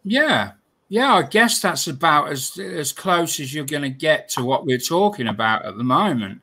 [0.04, 0.52] Yeah,
[0.88, 4.64] yeah, I guess that's about as as close as you're going to get to what
[4.64, 6.40] we're talking about at the moment.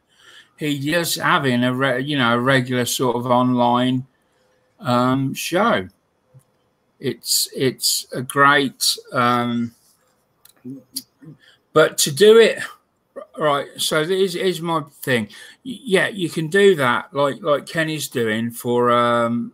[0.58, 4.06] He is having a re, you know a regular sort of online
[4.80, 5.88] um, show.
[7.00, 9.74] It's it's a great, um,
[11.74, 12.60] but to do it
[13.38, 13.68] right.
[13.78, 15.30] So this is my thing.
[15.64, 19.54] Yeah, you can do that like like Kenny's doing for um,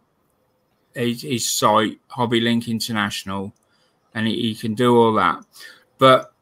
[0.94, 3.54] his, his site Hobby Link International
[4.14, 5.44] and he, he can do all that.
[5.98, 6.34] But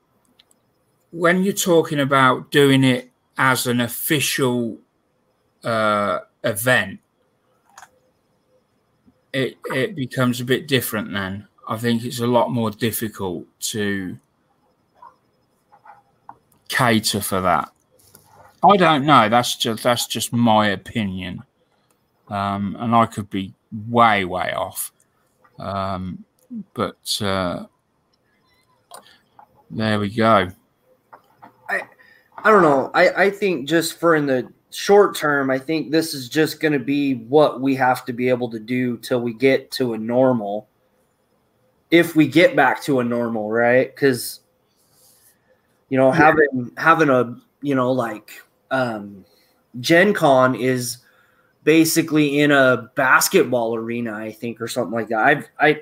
[1.12, 3.07] when you're talking about doing it
[3.38, 4.78] as an official
[5.64, 7.00] uh, event,
[9.34, 11.12] it it becomes a bit different.
[11.12, 14.18] Then I think it's a lot more difficult to
[16.70, 17.72] cater for that.
[18.64, 19.30] I don't know.
[19.30, 21.44] That's just that's just my opinion,
[22.30, 23.54] um, and I could be
[23.90, 24.92] way way off.
[25.60, 26.24] Um,
[26.74, 27.66] but uh,
[29.70, 30.50] there we go.
[32.38, 32.92] I don't know.
[32.94, 36.74] I I think just for in the short term, I think this is just going
[36.74, 39.98] to be what we have to be able to do till we get to a
[39.98, 40.68] normal.
[41.90, 43.94] If we get back to a normal, right?
[43.94, 44.42] Because
[45.90, 48.32] you know, having having a you know like
[48.72, 49.26] um,
[49.80, 50.98] Gen Con is
[51.64, 55.20] basically in a basketball arena, I think, or something like that.
[55.20, 55.82] I've I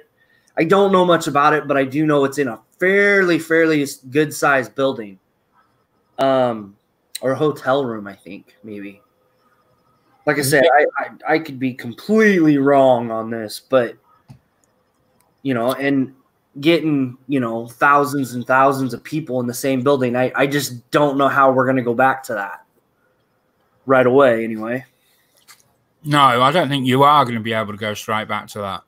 [0.57, 3.85] I don't know much about it, but I do know it's in a fairly, fairly
[4.09, 5.19] good sized building.
[6.19, 6.75] Um,
[7.21, 9.01] or a hotel room, I think, maybe.
[10.25, 13.95] Like I said, I, I, I could be completely wrong on this, but
[15.43, 16.15] you know, and
[16.59, 20.89] getting, you know, thousands and thousands of people in the same building, I, I just
[20.89, 22.65] don't know how we're gonna go back to that
[23.85, 24.85] right away anyway.
[26.03, 28.59] No, I don't think you are going to be able to go straight back to
[28.59, 28.83] that.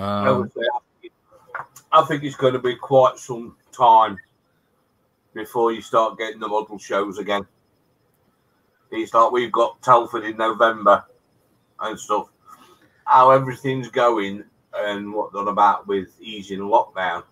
[0.00, 0.48] Um,
[1.90, 4.16] I think it's going to be quite some time
[5.36, 7.46] before you start getting the model shows again.
[8.90, 11.04] It's like we've got Telford in November
[11.80, 12.28] and stuff.
[13.04, 17.22] How everything's going and what they're about with easing lockdown.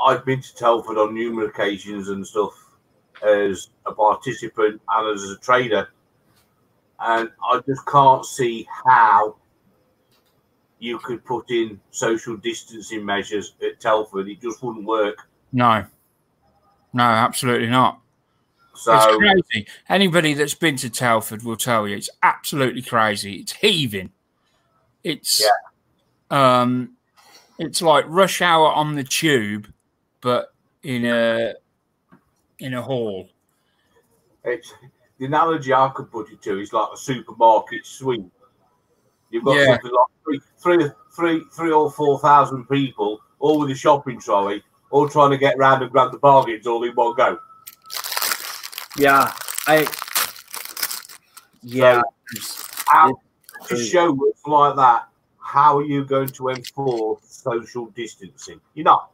[0.00, 2.52] I've been to Telford on numerous occasions and stuff
[3.26, 5.88] as a participant and as a trader,
[7.00, 9.36] and I just can't see how
[10.78, 14.28] you could put in social distancing measures at Telford.
[14.28, 15.28] It just wouldn't work.
[15.52, 15.84] No,
[16.92, 18.00] no, absolutely not.
[18.74, 19.66] So it's crazy.
[19.88, 23.36] Anybody that's been to Telford will tell you it's absolutely crazy.
[23.36, 24.10] It's heaving.
[25.04, 25.46] It's
[26.30, 26.96] um,
[27.58, 29.72] it's like rush hour on the tube,
[30.20, 31.54] but in a
[32.58, 33.28] in a hall.
[34.44, 34.72] it's
[35.18, 38.30] the analogy I could put it to is like a supermarket sweep.
[39.30, 39.66] You've got Yeah.
[39.66, 44.62] something like three, three, three, three or four thousand people, all with a shopping trolley,
[44.90, 47.38] all trying to get round and grab the bargains all in one go.
[48.96, 49.32] Yeah,
[49.66, 49.86] I.
[51.62, 52.00] Yeah,
[52.86, 53.14] How,
[53.66, 54.16] to show
[54.46, 58.60] like that, how are you going to enforce social distancing?
[58.74, 59.10] You're not.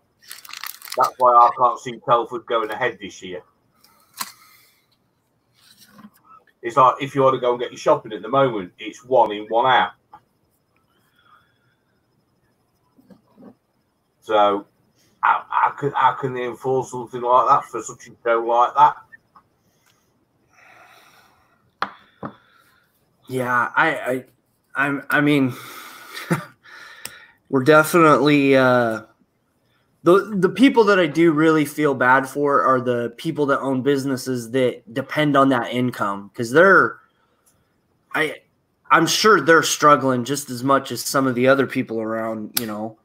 [0.97, 3.43] That's why I can't see Telford going ahead this year.
[6.63, 9.05] It's like if you want to go and get your shopping at the moment, it's
[9.05, 9.93] one in, one out.
[14.21, 14.67] So,
[15.27, 18.75] how, how, can, how can they enforce something like that for such a show like
[18.77, 18.97] that?
[23.29, 23.71] yeah.
[23.75, 24.25] I, I,
[24.77, 25.03] I'm.
[25.11, 25.53] I mean,
[27.49, 29.03] we're definitely uh,
[30.05, 33.83] the the people that I do really feel bad for are the people that own
[33.83, 37.01] businesses that depend on that income because they're.
[38.15, 38.37] I,
[38.93, 42.61] I'm sure they're struggling just as much as some of the other people around.
[42.61, 42.99] You know.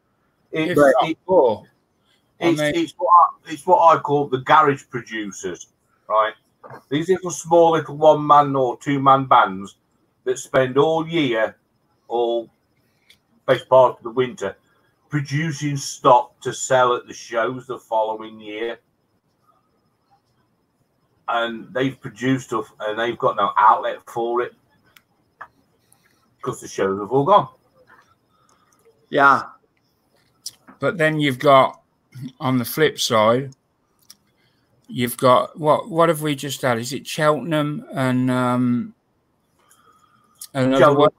[0.52, 1.66] It, If but not
[2.42, 2.48] it- more.
[2.48, 5.68] I It's, mean- it's, what I, it's what I call the garage producers,
[6.08, 6.34] right?
[6.90, 9.78] These little small little one man or two man bands
[10.24, 11.58] that spend all year,
[12.08, 12.50] all
[13.48, 14.56] best part of the winter,
[15.10, 18.80] producing stock to sell at the shows the following year.
[21.28, 24.54] And they've produced stuff and they've got no outlet for it
[26.38, 27.48] because the shows have all gone.
[29.10, 29.44] Yeah.
[30.80, 31.81] But then you've got
[32.40, 33.56] on the flip side,
[34.88, 36.78] you've got what what have we just had?
[36.78, 38.94] Is it Cheltenham and um
[40.54, 41.10] another one?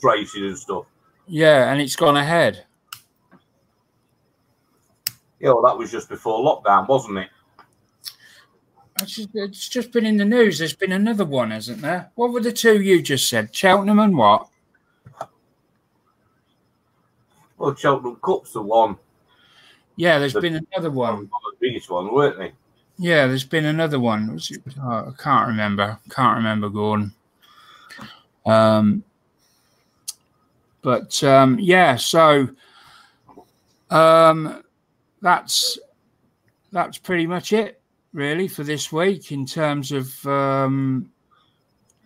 [0.00, 0.84] horse and stuff.
[1.26, 2.64] Yeah, and it's gone ahead.
[5.38, 7.28] Yeah, well, that was just before lockdown, wasn't it?
[9.00, 10.58] It's just, it's just been in the news.
[10.58, 12.10] There's been another one, hasn't there?
[12.16, 13.54] What were the two you just said?
[13.54, 14.48] Cheltenham and what?
[17.56, 18.96] Well, Cheltenham Cup's the one,
[19.96, 21.16] Yeah, there's The- been another one.
[21.16, 22.52] one the biggest one, weren't they?
[22.98, 24.32] Yeah, there's been another one.
[24.32, 25.98] Was it, oh, I can't remember.
[26.10, 27.12] Can't remember, Gordon.
[28.46, 29.02] Um,
[30.82, 32.48] but um, yeah, so
[33.90, 34.62] um,
[35.22, 35.78] that's
[36.72, 37.80] that's pretty much it,
[38.12, 40.26] really, for this week in terms of.
[40.26, 41.10] Um,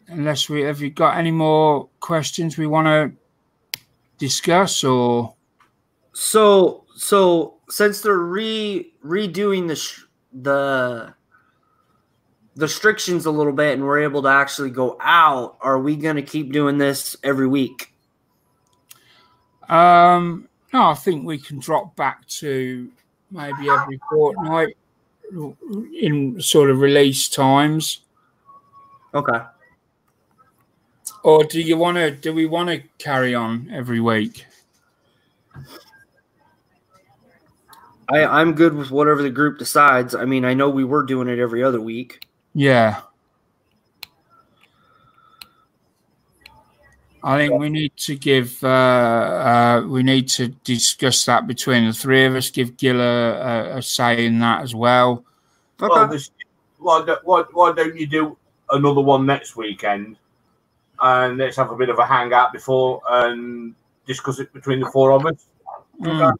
[0.09, 3.11] unless we have you got any more questions we want to
[4.18, 5.35] discuss or
[6.12, 11.14] So so since they're re redoing the sh- the
[12.56, 16.16] the restrictions a little bit and we're able to actually go out, are we going
[16.16, 17.92] to keep doing this every week?
[19.68, 22.90] Um, no, I think we can drop back to
[23.30, 24.76] maybe every fortnight
[26.00, 28.02] in sort of release times.
[29.14, 29.38] Okay.
[31.22, 32.10] Or do you want to?
[32.10, 34.44] Do we want to carry on every week?
[38.11, 40.14] I, I'm good with whatever the group decides.
[40.14, 42.26] I mean, I know we were doing it every other week.
[42.55, 43.00] Yeah.
[47.22, 48.62] I think we need to give.
[48.62, 52.50] Uh, uh, we need to discuss that between the three of us.
[52.50, 55.24] Give Gil a, a, a say in that as well.
[55.80, 55.88] Okay.
[55.90, 56.30] Well, this,
[56.78, 58.36] why, don't- why, why don't you do
[58.70, 60.16] another one next weekend
[61.00, 63.74] and let's have a bit of a hangout before and
[64.07, 65.46] discuss it between the four of us?
[66.02, 66.34] Mm.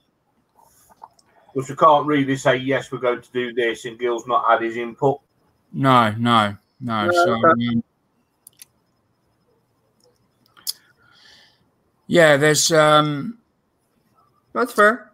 [1.55, 4.63] Because we can't really say, yes, we're going to do this and Gil's not had
[4.63, 5.21] his input.
[5.73, 7.05] No, no, no.
[7.05, 7.67] Yeah, So, okay.
[7.69, 7.85] um,
[12.07, 12.71] yeah, there's.
[12.73, 13.39] um
[14.53, 15.11] That's fair.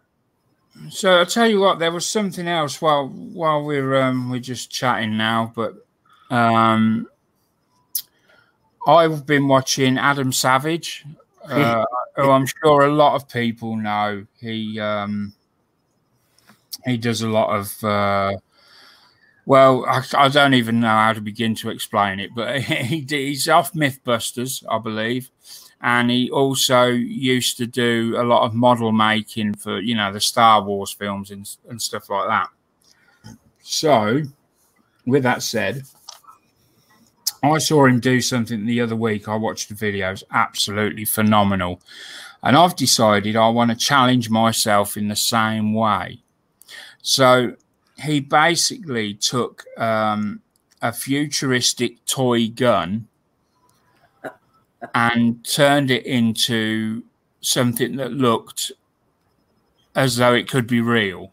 [0.89, 4.71] So I'll tell you what, there was something else while while we're um we're just
[4.71, 5.85] chatting now, but
[6.29, 7.07] um
[8.87, 11.05] I've been watching Adam Savage,
[11.49, 11.85] uh,
[12.15, 14.25] who I'm sure a lot of people know.
[14.39, 15.33] He um
[16.85, 18.37] he does a lot of uh
[19.45, 23.49] well, I, I don't even know how to begin to explain it, but he, he's
[23.49, 25.29] off MythBusters, I believe,
[25.81, 30.21] and he also used to do a lot of model making for you know the
[30.21, 32.49] Star Wars films and, and stuff like that.
[33.63, 34.21] So,
[35.05, 35.83] with that said,
[37.43, 39.27] I saw him do something the other week.
[39.27, 41.81] I watched the videos, absolutely phenomenal,
[42.43, 46.21] and I've decided I want to challenge myself in the same way.
[47.01, 47.55] So
[48.01, 50.41] he basically took um,
[50.81, 53.07] a futuristic toy gun
[54.95, 57.03] and turned it into
[57.41, 58.71] something that looked
[59.95, 61.31] as though it could be real.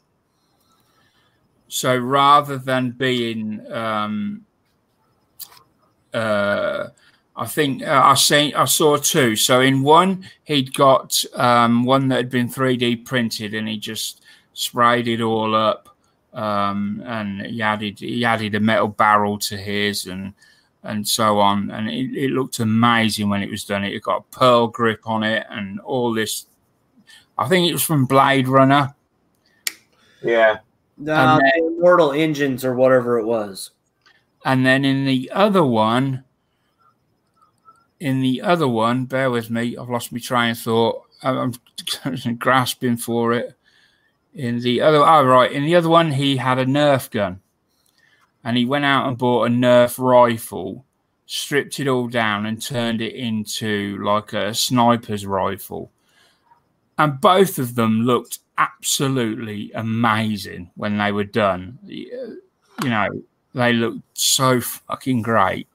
[1.68, 4.44] So rather than being, um,
[6.12, 6.88] uh,
[7.36, 9.36] I think uh, I seen I saw two.
[9.36, 14.22] So in one, he'd got um, one that had been 3D printed, and he just
[14.58, 15.88] sprayed it all up,
[16.32, 20.34] um, and he added he added a metal barrel to his, and
[20.82, 23.84] and so on, and it, it looked amazing when it was done.
[23.84, 26.46] It got a pearl grip on it, and all this.
[27.36, 28.94] I think it was from Blade Runner.
[30.22, 30.58] Yeah.
[31.00, 33.70] Uh, then, Immortal Engines or whatever it was.
[34.44, 36.24] And then in the other one,
[38.00, 41.02] in the other one, bear with me, I've lost my train of thought.
[41.22, 41.54] I'm
[42.38, 43.54] grasping for it.
[44.38, 47.40] In the other, oh right, in the other one, he had a Nerf gun,
[48.44, 50.84] and he went out and bought a Nerf rifle,
[51.26, 55.90] stripped it all down, and turned it into like a sniper's rifle.
[56.96, 61.80] And both of them looked absolutely amazing when they were done.
[61.84, 62.38] You
[62.84, 63.08] know,
[63.54, 65.66] they looked so fucking great.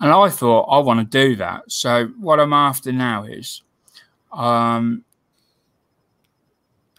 [0.00, 1.72] And I thought, I want to do that.
[1.72, 3.62] So what I'm after now is
[4.32, 5.02] um,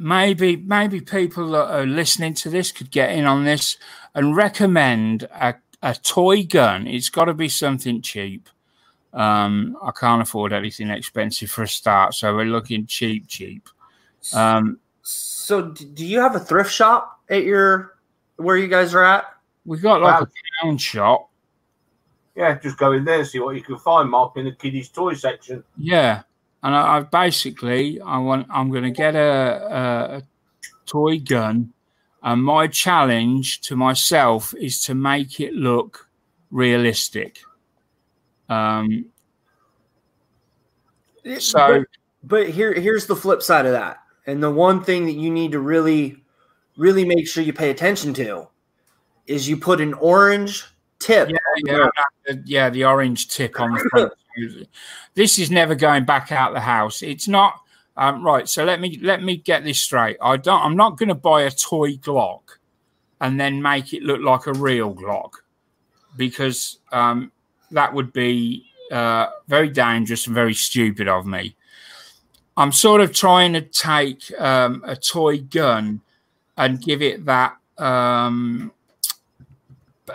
[0.02, 3.78] maybe maybe people that are listening to this could get in on this
[4.16, 6.88] and recommend a, a toy gun.
[6.88, 8.50] It's got to be something cheap.
[9.14, 13.68] Um, I can't afford anything expensive for a start, so we're looking cheap, cheap.
[14.34, 17.98] Um, so, do you have a thrift shop at your
[18.38, 19.26] where you guys are at?
[19.66, 20.28] We've got like wow.
[20.28, 21.32] a town shop
[22.36, 25.14] yeah, just go in there see what you can find, Mark, in the kiddies' toy
[25.14, 25.64] section.
[25.78, 26.24] Yeah,
[26.64, 30.24] and I, I basically I want I'm going to get a, a
[30.86, 31.74] toy gun,
[32.24, 36.10] and my challenge to myself is to make it look
[36.52, 37.40] realistic.
[38.50, 39.06] Um.
[41.40, 41.88] So, but,
[42.24, 45.52] but here here's the flip side of that, and the one thing that you need
[45.52, 46.18] to really,
[46.78, 48.48] really make sure you pay attention to
[49.28, 50.66] is you put an orange
[51.00, 51.30] tip.
[51.30, 51.88] Yeah,
[52.28, 54.14] yeah, yeah, the orange tip on the front.
[55.14, 57.02] This is never going back out the house.
[57.02, 57.62] It's not
[57.98, 58.48] um, right.
[58.48, 60.18] So let me let me get this straight.
[60.22, 60.62] I don't.
[60.62, 62.42] I'm not going to buy a toy Glock
[63.20, 65.34] and then make it look like a real Glock
[66.18, 67.32] because um,
[67.72, 71.56] that would be uh, very dangerous and very stupid of me.
[72.58, 76.02] I'm sort of trying to take um, a toy gun
[76.58, 78.72] and give it that um,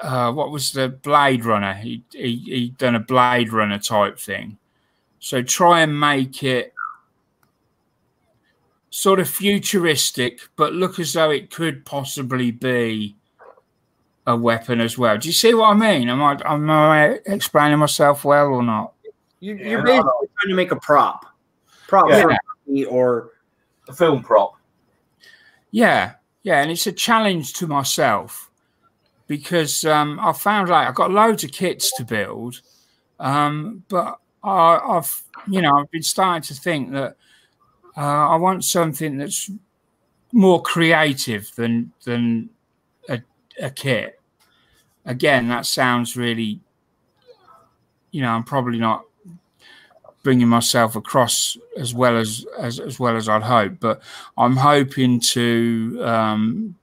[0.02, 1.74] uh, what was the Blade Runner?
[1.74, 4.58] He, he he done a Blade Runner type thing.
[5.18, 6.72] So try and make it
[8.90, 13.16] sort of futuristic, but look as though it could possibly be
[14.26, 15.18] a weapon as well.
[15.18, 16.08] Do you see what I mean?
[16.08, 18.92] Am I am I explaining myself well or not?
[19.40, 21.26] You, are yeah, basically trying to make a prop,
[21.86, 22.84] prop yeah.
[22.86, 23.32] or
[23.88, 24.56] a film prop.
[25.70, 28.45] Yeah, yeah, and it's a challenge to myself
[29.26, 32.60] because um, I found out I've got loads of kits to build,
[33.18, 37.16] um, but I, have you know I've been starting to think that
[37.96, 39.50] uh, I want something that's
[40.32, 42.50] more creative than than
[43.08, 43.20] a,
[43.60, 44.20] a kit.
[45.04, 46.60] Again, that sounds really,
[48.10, 49.04] you know, I'm probably not
[50.22, 54.02] bringing myself across as well as as, as well as I'd hope, but
[54.36, 56.76] I'm hoping to um,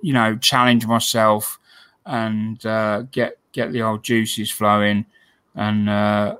[0.00, 1.59] you know challenge myself
[2.06, 5.04] and uh, get get the old juices flowing,
[5.54, 6.36] and uh,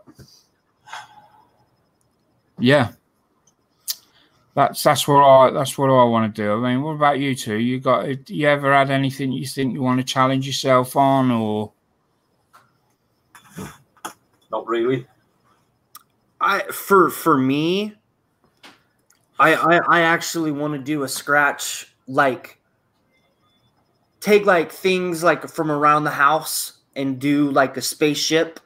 [2.58, 2.92] yeah,
[4.54, 6.52] that's that's what I that's what I want to do.
[6.52, 7.56] I mean, what about you two?
[7.56, 11.72] You got you ever had anything you think you want to challenge yourself on, or
[14.50, 15.06] not really?
[16.40, 17.94] I for for me,
[19.38, 22.59] I I, I actually want to do a scratch like
[24.20, 28.60] take like things like from around the house and do like a spaceship.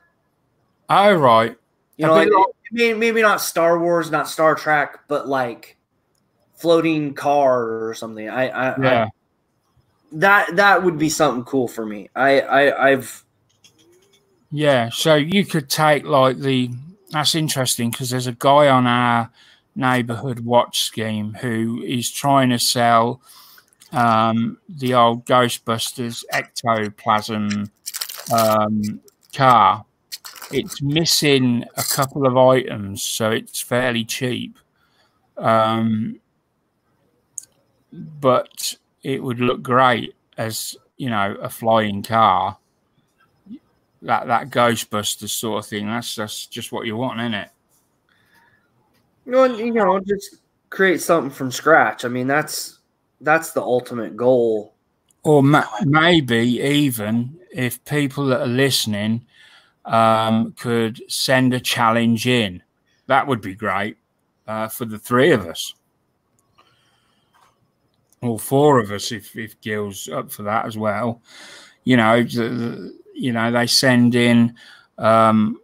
[0.89, 1.57] All right.
[1.97, 2.29] You know, like,
[2.73, 5.77] maybe, maybe not Star Wars, not Star Trek, but like
[6.57, 8.29] floating car or something.
[8.29, 9.05] I, I yeah.
[9.05, 9.09] I,
[10.13, 12.09] that that would be something cool for me.
[12.15, 13.25] I, I I've
[14.51, 14.91] yeah.
[14.91, 16.71] So you could take like the
[17.11, 19.31] that's interesting because there's a guy on our
[19.77, 23.21] neighborhood watch scheme who is trying to sell
[23.95, 27.71] um, the old Ghostbusters ectoplasm
[28.33, 29.01] um,
[29.33, 29.85] car.
[30.51, 34.59] It's missing a couple of items, so it's fairly cheap.
[35.37, 36.21] Um,
[37.93, 42.59] but it would look great as you know a flying car.
[44.03, 45.87] that that Ghostbusters sort of thing.
[45.87, 47.51] That's that's just what you want, isn't it?
[49.27, 50.37] Well, you know, just
[50.69, 52.05] create something from scratch.
[52.05, 52.79] I mean, that's
[53.25, 54.75] that's the ultimate goal.
[55.23, 59.27] Or ma- maybe even if people that are listening
[59.85, 62.63] um, could send a challenge in,
[63.07, 63.97] that would be great
[64.47, 65.75] uh, for the three of us.
[68.21, 71.21] Or four of us, if, if Gil's up for that as well.
[71.85, 74.55] You know, the, the, you know, they send in,
[74.99, 75.61] um,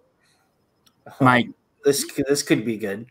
[1.20, 1.50] mate.
[1.84, 3.06] This this could be good.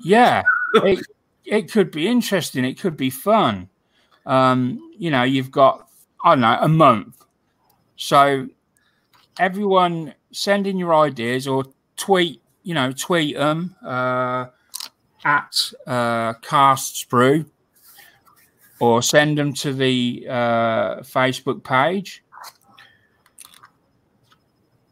[0.00, 0.42] Yeah,
[0.74, 1.06] it,
[1.44, 2.64] it could be interesting.
[2.64, 3.69] It could be fun.
[4.30, 5.88] Um, you know, you've got
[6.24, 7.24] I don't know a month,
[7.96, 8.46] so
[9.38, 11.64] everyone send in your ideas or
[11.96, 12.40] tweet.
[12.62, 14.46] You know, tweet them uh,
[15.24, 17.46] at uh, Cast Sprue
[18.80, 22.24] or send them to the uh, Facebook page.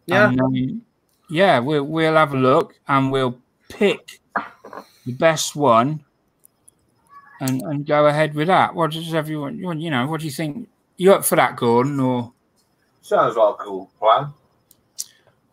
[0.07, 0.83] Yeah, And, um,
[1.29, 4.21] yeah, we'll we'll have a look and we'll pick
[5.05, 6.05] the best one
[7.41, 8.75] and and go ahead with that.
[8.75, 10.07] What does everyone you know?
[10.07, 10.69] What do you think?
[10.97, 12.01] You up for that, Gordon?
[12.01, 12.33] Or
[13.03, 14.33] Sounds like a cool plan.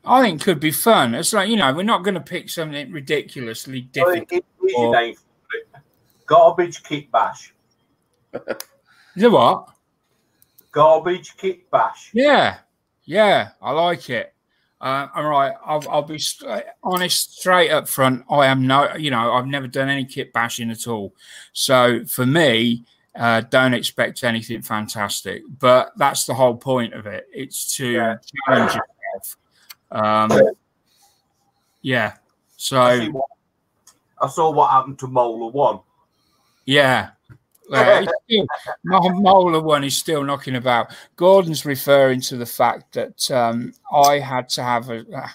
[0.04, 1.16] I think could be fun.
[1.16, 4.32] It's like you know, we're not going to pick something ridiculously Well, difficult.
[4.32, 5.16] it- your Or- name.
[6.26, 7.54] Garbage Kit Bash.
[9.18, 9.70] The what?
[10.72, 12.10] Garbage Kit Bash.
[12.14, 12.58] Yeah,
[13.06, 14.34] yeah, I like it.
[14.86, 18.24] Uh, all right, I'll, I'll be st- honest, straight up front.
[18.30, 21.12] I am no, you know, I've never done any kit bashing at all.
[21.54, 22.84] So for me,
[23.16, 25.42] uh, don't expect anything fantastic.
[25.58, 27.26] But that's the whole point of it.
[27.34, 28.16] It's to Yeah.
[28.46, 29.38] challenge yourself.
[29.90, 30.50] Um,
[31.82, 32.18] yeah.
[32.56, 33.26] So see what,
[34.22, 35.80] I saw what happened to Molar One.
[36.66, 37.10] Yeah.
[37.72, 38.45] Uh, still,
[38.84, 40.93] Mo- Molar one is still knocking about.
[41.16, 45.05] Gordon's referring to the fact that um, I had to have a.
[45.13, 45.28] Uh,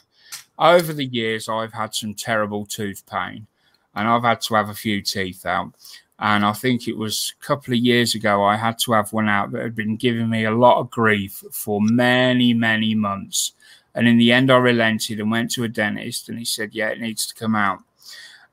[0.59, 3.47] over the years, I've had some terrible tooth pain,
[3.95, 5.73] and I've had to have a few teeth out.
[6.19, 9.29] And I think it was a couple of years ago, I had to have one
[9.29, 13.53] out that had been giving me a lot of grief for many, many months.
[13.95, 16.91] And in the end, I relented and went to a dentist, and he said, "Yeah,
[16.91, 17.81] it needs to come out."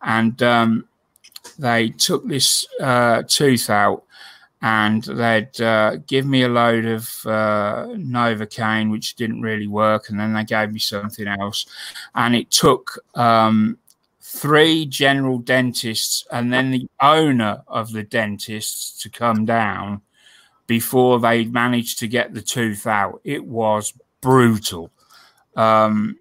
[0.01, 0.87] And um,
[1.55, 4.03] they took this uh, tooth out
[4.61, 10.09] and they'd uh, give me a load of uh, Novocaine, which didn't really work.
[10.09, 11.65] And then they gave me something else.
[12.15, 13.77] And it took um,
[14.19, 20.01] three general dentists and then the owner of the dentists to come down
[20.65, 23.21] before they managed to get the tooth out.
[23.23, 24.91] It was brutal.
[25.55, 26.17] Um,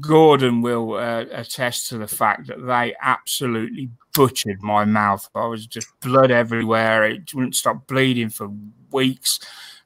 [0.00, 5.28] Gordon will uh, attest to the fact that they absolutely butchered my mouth.
[5.34, 7.04] I was just blood everywhere.
[7.04, 8.50] It wouldn't stop bleeding for
[8.90, 9.40] weeks.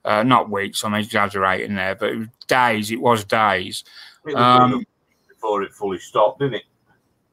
[0.05, 2.91] Uh, not weeks, I'm exaggerating there, but it was days.
[2.91, 3.85] It was days.
[4.35, 4.85] Um,
[5.29, 6.63] before it fully stopped, didn't it?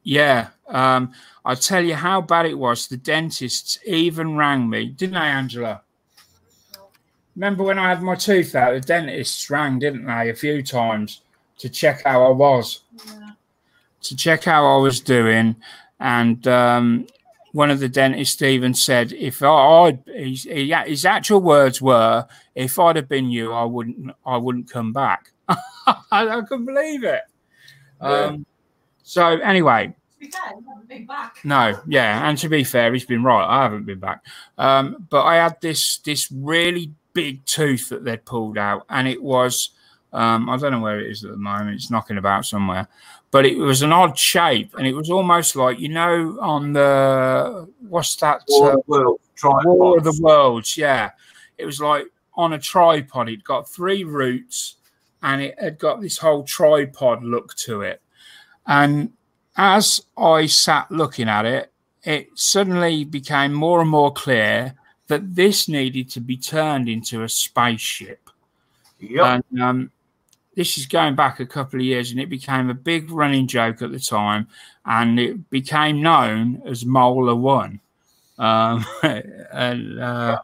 [0.03, 0.49] Yeah.
[0.67, 2.87] Um, I tell you how bad it was.
[2.87, 5.81] The dentists even rang me, didn't they, Angela?
[7.35, 8.73] Remember when I had my tooth out?
[8.73, 11.21] The dentists rang, didn't they, a few times
[11.59, 12.81] to check how I was.
[14.01, 15.55] to check how I was doing,
[15.99, 17.07] and um,
[17.51, 22.77] one of the dentists even said, "If I, I'd, his, his actual words were, if
[22.79, 25.57] I'd have been you, I wouldn't, I wouldn't come back." I,
[26.11, 27.21] I couldn't believe it.
[28.01, 28.45] Um,
[29.03, 31.37] so anyway, To be fair, you haven't been back.
[31.43, 33.45] no, yeah, and to be fair, he's been right.
[33.45, 34.25] I haven't been back,
[34.57, 39.21] um, but I had this this really big tooth that they'd pulled out, and it
[39.21, 39.69] was
[40.11, 41.75] um, I don't know where it is at the moment.
[41.75, 42.87] It's knocking about somewhere,
[43.35, 47.67] but it was an odd shape, and it was almost like you know on the
[47.89, 49.19] what's that War uh, of the World
[49.65, 50.17] War of the.
[50.21, 50.77] Worlds?
[50.77, 51.11] Yeah,
[51.57, 52.05] it was like
[52.35, 53.27] on a tripod.
[53.27, 54.75] It got three roots,
[55.21, 58.01] and it had got this whole tripod look to it,
[58.67, 59.11] and
[59.57, 61.73] as I sat looking at it,
[62.03, 64.75] it suddenly became more and more clear
[65.07, 68.29] that this needed to be turned into a spaceship.
[69.01, 69.43] Yep.
[69.51, 69.91] And um,
[70.55, 73.81] this is going back a couple of years, and it became a big running joke
[73.81, 74.47] at the time,
[74.85, 77.81] and it became known as Molar One.
[78.37, 80.41] Um, and uh,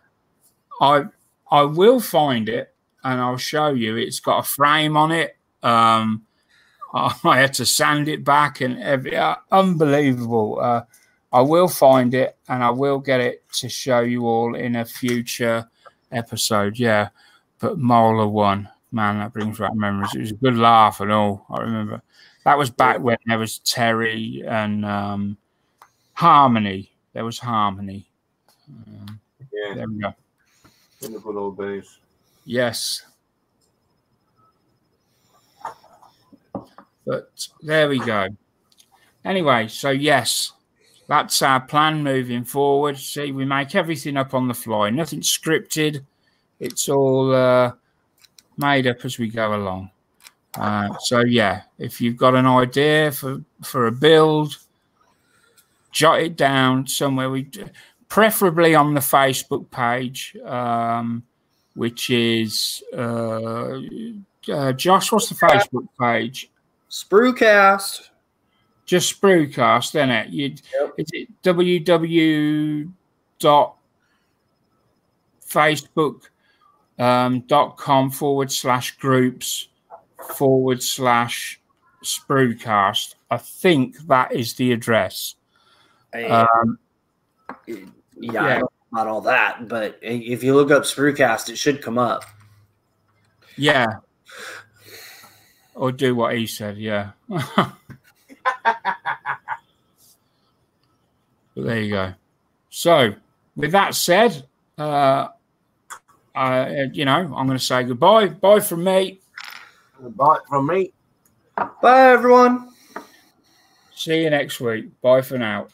[0.82, 1.06] I
[1.50, 3.96] I will find it, and I'll show you.
[3.96, 5.38] It's got a frame on it.
[5.64, 6.26] Um,
[6.94, 10.60] I had to sand it back, and every, uh, unbelievable.
[10.60, 10.84] Uh,
[11.34, 14.84] I will find it, and I will get it to show you all in a
[14.84, 15.70] future
[16.12, 16.78] episode.
[16.78, 17.10] Yeah,
[17.60, 20.14] but Molar One, man, that brings back memories.
[20.14, 21.46] It was a good laugh and all.
[21.50, 22.02] I remember
[22.44, 25.38] that was back when there was Terry and um,
[26.14, 26.92] Harmony.
[27.14, 28.08] There was Harmony.
[28.70, 29.20] Um,
[29.54, 30.14] yeah, there we go.
[31.02, 31.98] in the good old days.
[32.46, 33.04] Yes.
[37.06, 38.30] But there we go.
[39.24, 40.54] Anyway, so yes,
[41.08, 42.98] that's our plan moving forward.
[42.98, 46.06] See, we make everything up on the fly, nothing scripted.
[46.60, 47.74] It's all uh,
[48.58, 49.90] made up as we go along.
[50.58, 54.58] Uh, so yeah, if you've got an idea for for a build,
[55.92, 57.30] jot it down somewhere.
[57.30, 57.50] We
[58.10, 61.24] preferably on the Facebook page, um,
[61.76, 63.80] which is uh,
[64.50, 65.12] uh, Josh.
[65.12, 66.52] What's the Facebook page?
[66.90, 68.10] Spruecast.
[68.86, 70.30] Just Spruecast, isn't it?
[70.30, 70.94] You Yep.
[70.98, 72.92] is it www
[73.40, 73.76] dot
[75.48, 76.30] facebook
[77.02, 79.68] um, dot com forward slash groups
[80.36, 81.60] forward slash
[82.04, 83.16] Spruecast.
[83.32, 85.36] I think that is the address.
[86.14, 86.78] Um,
[87.66, 87.76] yeah,
[88.20, 88.44] yeah.
[88.44, 91.98] I don't know about all that, but if you look up Spruecast, it should come
[91.98, 92.24] up.
[93.58, 93.88] Yeah.
[95.74, 97.12] Or do what he said, yeah.
[97.28, 97.74] but
[101.56, 102.14] there you go.
[102.70, 103.16] So,
[103.56, 104.46] with that said,
[104.78, 105.30] uh,
[106.36, 108.28] Uh, I, you know, I'm going to say goodbye.
[108.28, 109.20] Bye from me.
[110.00, 110.92] Bye from me.
[111.82, 112.70] Bye, everyone.
[113.94, 115.00] See you next week.
[115.02, 115.68] Bye for now.